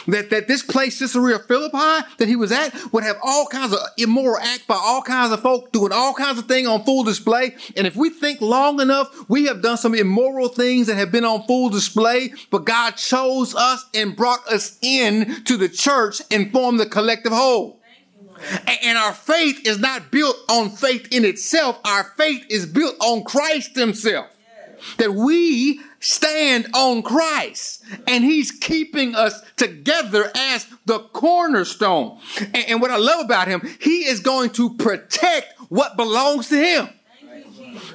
That, 0.06 0.30
that 0.30 0.48
this 0.48 0.62
place, 0.62 0.98
Caesarea 0.98 1.38
Philippi, 1.38 2.06
that 2.18 2.28
he 2.28 2.36
was 2.36 2.52
at, 2.52 2.74
would 2.92 3.04
have 3.04 3.16
all 3.22 3.46
kinds 3.46 3.72
of 3.72 3.78
immoral 3.98 4.38
acts 4.38 4.66
by 4.66 4.74
all 4.74 5.02
kinds 5.02 5.32
of 5.32 5.40
folk 5.40 5.72
doing 5.72 5.92
all 5.92 6.14
kinds 6.14 6.38
of 6.38 6.46
things 6.46 6.68
on 6.68 6.84
full 6.84 7.04
display. 7.04 7.56
And 7.76 7.86
if 7.86 7.96
we 7.96 8.10
think 8.10 8.40
long 8.40 8.80
enough, 8.80 9.28
we 9.28 9.46
have 9.46 9.62
done 9.62 9.76
some 9.76 9.94
immoral 9.94 10.48
things 10.48 10.86
that 10.86 10.96
have 10.96 11.12
been 11.12 11.24
on 11.24 11.46
full 11.46 11.68
display, 11.68 12.32
but 12.50 12.64
God 12.64 12.92
chose 12.92 13.54
us 13.54 13.84
and 13.94 14.16
brought 14.16 14.46
us 14.48 14.78
in 14.82 15.44
to 15.44 15.56
the 15.56 15.68
church 15.68 16.20
and 16.30 16.52
formed 16.52 16.80
the 16.80 16.86
collective 16.86 17.32
whole. 17.32 17.80
And 18.82 18.98
our 18.98 19.14
faith 19.14 19.66
is 19.66 19.78
not 19.78 20.10
built 20.10 20.36
on 20.48 20.70
faith 20.70 21.08
in 21.10 21.24
itself. 21.24 21.80
Our 21.84 22.04
faith 22.16 22.44
is 22.50 22.66
built 22.66 22.94
on 23.00 23.24
Christ 23.24 23.76
Himself. 23.76 24.26
That 24.98 25.14
we 25.14 25.80
stand 26.00 26.68
on 26.74 27.02
Christ 27.02 27.84
and 28.06 28.24
He's 28.24 28.50
keeping 28.50 29.14
us 29.14 29.40
together 29.56 30.30
as 30.34 30.66
the 30.84 31.00
cornerstone. 31.00 32.18
And, 32.54 32.80
what 32.80 32.90
I 32.90 32.96
love 32.96 33.24
about 33.24 33.48
Him, 33.48 33.62
He 33.80 34.06
is 34.06 34.20
going 34.20 34.50
to 34.50 34.74
protect 34.74 35.58
what 35.68 35.96
belongs 35.96 36.48
to 36.48 36.56
Him. 36.56 36.88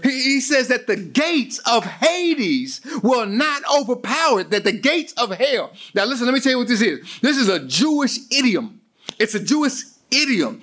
He, 0.04 0.42
says 0.42 0.68
that 0.70 0.88
the 0.88 0.96
gates 0.96 1.60
of 1.60 1.86
Hades 1.86 2.82
will 3.04 3.26
not 3.26 3.62
overpower 3.76 4.42
it, 4.42 4.50
that 4.52 4.64
the 4.64 4.72
gates 4.72 5.14
of 5.14 5.32
hell. 5.32 5.72
Now, 5.94 6.06
listen, 6.06 6.26
let 6.26 6.34
me 6.34 6.40
tell 6.40 6.52
you 6.52 6.58
what 6.60 6.68
this 6.68 6.82
is. 6.82 7.20
This 7.22 7.38
is 7.38 7.50
a 7.50 7.66
Jewish 7.66 8.18
idiom. 8.32 8.82
It's 9.20 9.36
a 9.36 9.40
Jewish 9.40 9.84
idiom 10.10 10.62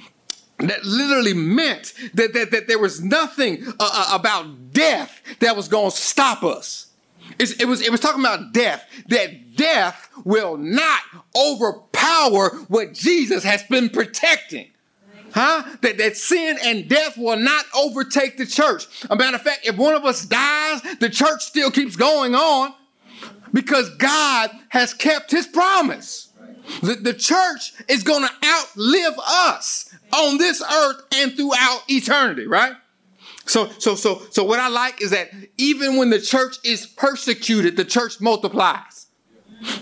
that 0.59 0.85
literally 0.85 1.35
meant 1.35 1.94
that, 2.14 2.33
that, 2.35 2.51
that 2.51 2.68
there 2.68 2.79
was 2.79 3.03
nothing 3.03 3.64
uh, 3.66 3.72
uh 3.81 4.18
about 4.18 4.72
death 4.72 5.22
that 5.40 5.57
was 5.57 5.68
going 5.68 5.90
to 5.90 5.96
stop 5.96 6.42
us. 6.42 6.88
It's, 7.38 7.53
it, 7.53 7.66
was, 7.66 7.81
it 7.81 7.90
was 7.90 8.01
talking 8.01 8.20
about 8.20 8.53
death, 8.53 8.85
that 9.09 9.57
death 9.57 10.09
will 10.24 10.57
not 10.57 11.01
overpower 11.37 12.51
what 12.68 12.94
Jesus 12.94 13.44
has 13.44 13.62
been 13.64 13.88
protecting. 13.90 14.70
Huh? 15.33 15.62
That, 15.83 15.98
that 15.98 16.16
sin 16.16 16.59
and 16.64 16.88
death 16.88 17.16
will 17.16 17.37
not 17.37 17.64
overtake 17.77 18.38
the 18.38 18.46
church. 18.46 18.87
A 19.11 19.16
matter 19.16 19.37
of 19.37 19.42
fact, 19.42 19.66
if 19.66 19.77
one 19.77 19.94
of 19.94 20.05
us 20.05 20.24
dies, 20.24 20.81
the 21.01 21.11
church 21.11 21.42
still 21.44 21.70
keeps 21.70 21.96
going 21.96 22.35
on 22.35 22.74
because 23.53 23.90
God 23.96 24.51
has 24.70 24.94
kept 24.94 25.31
his 25.31 25.46
promise. 25.46 26.33
The, 26.83 26.94
the 26.94 27.14
church 27.14 27.72
is 27.88 28.03
going 28.03 28.27
to 28.27 28.46
outlive 28.46 29.18
us 29.27 29.94
on 30.12 30.38
this 30.38 30.62
earth 30.62 31.03
and 31.14 31.35
throughout 31.35 31.83
eternity, 31.88 32.46
right? 32.46 32.72
So, 33.49 33.71
so, 33.79 33.95
so, 33.95 34.23
so 34.31 34.45
what 34.45 34.61
I 34.61 34.69
like 34.69 35.01
is 35.01 35.11
that 35.11 35.31
even 35.57 35.97
when 35.97 36.11
the 36.11 36.21
church 36.21 36.57
is 36.65 36.87
persecuted, 36.87 37.77
the 37.77 37.85
church 37.85 38.21
multiplies. 38.21 39.07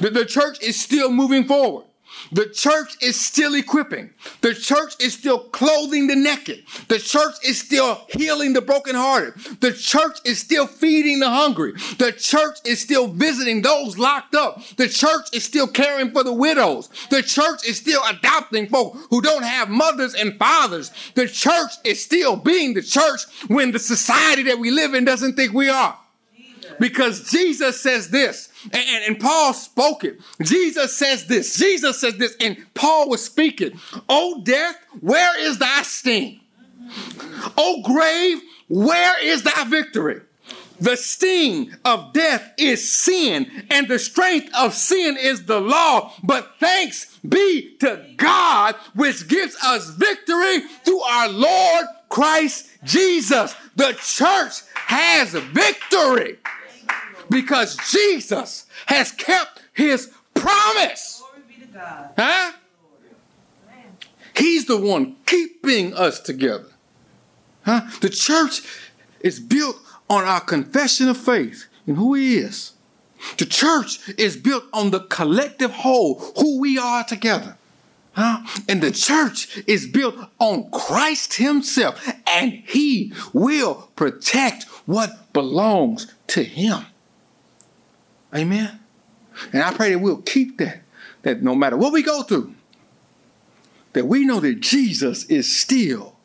The, 0.00 0.10
the 0.10 0.24
church 0.24 0.62
is 0.62 0.80
still 0.80 1.10
moving 1.10 1.44
forward. 1.44 1.84
The 2.32 2.48
church 2.48 2.96
is 3.02 3.20
still 3.20 3.54
equipping. 3.54 4.10
The 4.40 4.54
church 4.54 4.94
is 5.00 5.14
still 5.14 5.38
clothing 5.38 6.06
the 6.06 6.16
naked. 6.16 6.64
The 6.88 6.98
church 6.98 7.34
is 7.44 7.58
still 7.58 8.04
healing 8.08 8.52
the 8.52 8.60
brokenhearted. 8.60 9.60
The 9.60 9.72
church 9.72 10.18
is 10.24 10.40
still 10.40 10.66
feeding 10.66 11.20
the 11.20 11.30
hungry. 11.30 11.72
The 11.98 12.12
church 12.12 12.58
is 12.64 12.80
still 12.80 13.08
visiting 13.08 13.62
those 13.62 13.98
locked 13.98 14.34
up. 14.34 14.62
The 14.76 14.88
church 14.88 15.28
is 15.32 15.44
still 15.44 15.66
caring 15.66 16.12
for 16.12 16.24
the 16.24 16.32
widows. 16.32 16.88
The 17.10 17.22
church 17.22 17.66
is 17.66 17.76
still 17.76 18.02
adopting 18.08 18.68
folk 18.68 18.96
who 19.10 19.20
don't 19.20 19.44
have 19.44 19.68
mothers 19.68 20.14
and 20.14 20.38
fathers. 20.38 20.90
The 21.14 21.28
church 21.28 21.72
is 21.84 22.02
still 22.02 22.36
being 22.36 22.74
the 22.74 22.82
church 22.82 23.22
when 23.48 23.72
the 23.72 23.78
society 23.78 24.42
that 24.44 24.58
we 24.58 24.70
live 24.70 24.94
in 24.94 25.04
doesn't 25.04 25.34
think 25.34 25.52
we 25.52 25.68
are. 25.68 25.98
Because 26.78 27.30
Jesus 27.30 27.80
says 27.80 28.10
this, 28.10 28.48
and, 28.72 29.04
and, 29.06 29.20
Paul 29.20 29.52
spoke 29.54 30.04
it. 30.04 30.20
Jesus 30.42 30.96
says 30.96 31.26
this, 31.26 31.56
Jesus 31.56 32.00
says 32.00 32.16
this, 32.16 32.36
and 32.40 32.56
Paul 32.74 33.08
was 33.08 33.24
speaking. 33.24 33.78
Oh, 34.08 34.42
death, 34.42 34.76
where 35.00 35.38
is 35.40 35.58
thy 35.58 35.82
sting? 35.82 36.40
Oh, 37.56 37.82
grave, 37.82 38.40
where 38.68 39.24
is 39.24 39.42
thy 39.42 39.64
victory? 39.64 40.20
The 40.78 40.96
sting 40.96 41.72
of 41.84 42.12
death 42.12 42.52
is 42.58 42.90
sin, 42.90 43.66
and 43.70 43.88
the 43.88 43.98
strength 43.98 44.50
of 44.54 44.74
sin 44.74 45.16
is 45.18 45.46
the 45.46 45.60
law. 45.60 46.12
But 46.22 46.56
thanks 46.60 47.18
be 47.26 47.76
to 47.78 48.04
God, 48.16 48.74
which 48.94 49.26
gives 49.26 49.56
us 49.64 49.88
victory 49.90 50.60
through 50.84 51.00
our 51.00 51.28
Lord 51.28 51.86
Christ 52.08 52.68
Jesus. 52.84 53.54
The 53.76 53.96
church 54.02 54.62
has 54.74 55.32
victory 55.32 56.38
Because 57.28 57.76
Jesus 57.90 58.66
has 58.86 59.12
kept 59.12 59.62
his 59.72 60.12
promise. 60.34 61.20
Glory 61.20 61.42
be 61.48 61.66
to 61.66 61.72
God. 61.72 62.10
Huh? 62.16 62.52
He's 64.36 64.66
the 64.66 64.76
one 64.76 65.16
keeping 65.24 65.94
us 65.94 66.20
together. 66.20 66.68
Huh? 67.64 67.82
The 68.00 68.10
church 68.10 68.62
is 69.20 69.40
built 69.40 69.76
on 70.08 70.24
our 70.24 70.40
confession 70.40 71.08
of 71.08 71.16
faith 71.16 71.66
in 71.86 71.96
who 71.96 72.14
he 72.14 72.36
is. 72.36 72.72
The 73.38 73.46
church 73.46 74.08
is 74.18 74.36
built 74.36 74.64
on 74.72 74.90
the 74.90 75.00
collective 75.00 75.70
whole, 75.70 76.20
who 76.38 76.60
we 76.60 76.78
are 76.78 77.02
together. 77.02 77.56
Huh? 78.12 78.46
And 78.68 78.82
the 78.82 78.92
church 78.92 79.62
is 79.66 79.86
built 79.86 80.14
on 80.38 80.70
Christ 80.70 81.34
Himself, 81.34 82.00
and 82.26 82.52
He 82.52 83.12
will 83.34 83.90
protect 83.94 84.64
what 84.86 85.32
belongs 85.32 86.12
to 86.28 86.42
Him. 86.42 86.86
Amen. 88.34 88.80
And 89.52 89.62
I 89.62 89.72
pray 89.72 89.92
that 89.92 89.98
we'll 89.98 90.22
keep 90.22 90.58
that, 90.58 90.80
that 91.22 91.42
no 91.42 91.54
matter 91.54 91.76
what 91.76 91.92
we 91.92 92.02
go 92.02 92.22
through, 92.22 92.54
that 93.92 94.06
we 94.06 94.24
know 94.24 94.40
that 94.40 94.60
Jesus 94.60 95.24
is 95.24 95.54
still 95.54 96.16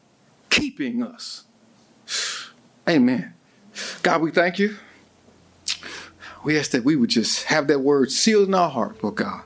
keeping 0.50 1.04
us. 1.04 1.46
Amen. 2.88 3.34
God, 4.04 4.22
we 4.22 4.32
thank 4.32 4.60
you. 4.60 4.78
We 6.44 6.58
ask 6.58 6.72
that 6.72 6.84
we 6.84 6.96
would 6.96 7.10
just 7.10 7.44
have 7.46 7.68
that 7.68 7.80
word 7.80 8.12
sealed 8.12 8.48
in 8.48 8.56
our 8.56 8.70
heart, 8.70 9.04
Lord 9.04 9.16
God 9.16 9.44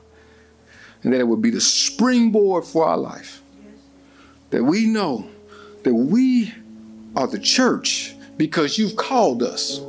and 1.06 1.12
that 1.12 1.20
it 1.20 1.28
would 1.28 1.40
be 1.40 1.50
the 1.50 1.60
springboard 1.60 2.64
for 2.64 2.84
our 2.84 2.96
life. 2.96 3.40
That 4.50 4.64
we 4.64 4.86
know 4.86 5.28
that 5.84 5.94
we 5.94 6.52
are 7.14 7.28
the 7.28 7.38
church 7.38 8.16
because 8.36 8.76
you've 8.76 8.96
called 8.96 9.40
us. 9.40 9.80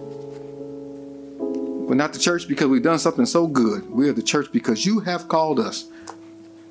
We're 1.88 1.96
not 1.96 2.12
the 2.12 2.20
church 2.20 2.50
because 2.50 2.68
we've 2.68 2.84
done 2.84 3.00
something 3.00 3.26
so 3.26 3.48
good. 3.48 3.90
We 3.90 4.10
are 4.10 4.14
the 4.14 4.22
church 4.22 4.52
because 4.52 4.86
you 4.86 5.00
have 5.00 5.30
called 5.30 5.58
us. 5.58 5.90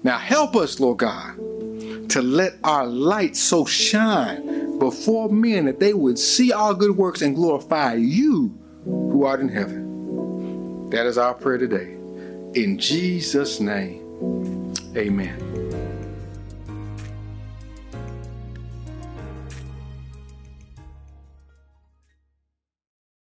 Now 0.02 0.18
help 0.18 0.54
us, 0.54 0.78
Lord 0.78 0.98
God, 0.98 1.36
to 2.10 2.20
let 2.20 2.58
our 2.62 2.86
light 2.86 3.34
so 3.34 3.64
shine 3.64 4.78
before 4.78 5.30
men 5.30 5.64
that 5.64 5.80
they 5.80 5.94
would 5.94 6.18
see 6.18 6.52
our 6.52 6.74
good 6.74 6.98
works 6.98 7.22
and 7.22 7.34
glorify 7.34 7.94
you 7.94 8.56
who 8.84 9.24
art 9.24 9.40
in 9.40 9.48
heaven. 9.48 10.90
That 10.90 11.06
is 11.06 11.16
our 11.16 11.32
prayer 11.32 11.56
today. 11.56 11.94
In 12.52 12.78
Jesus' 12.78 13.58
name. 13.58 14.74
Amen. 14.94 15.65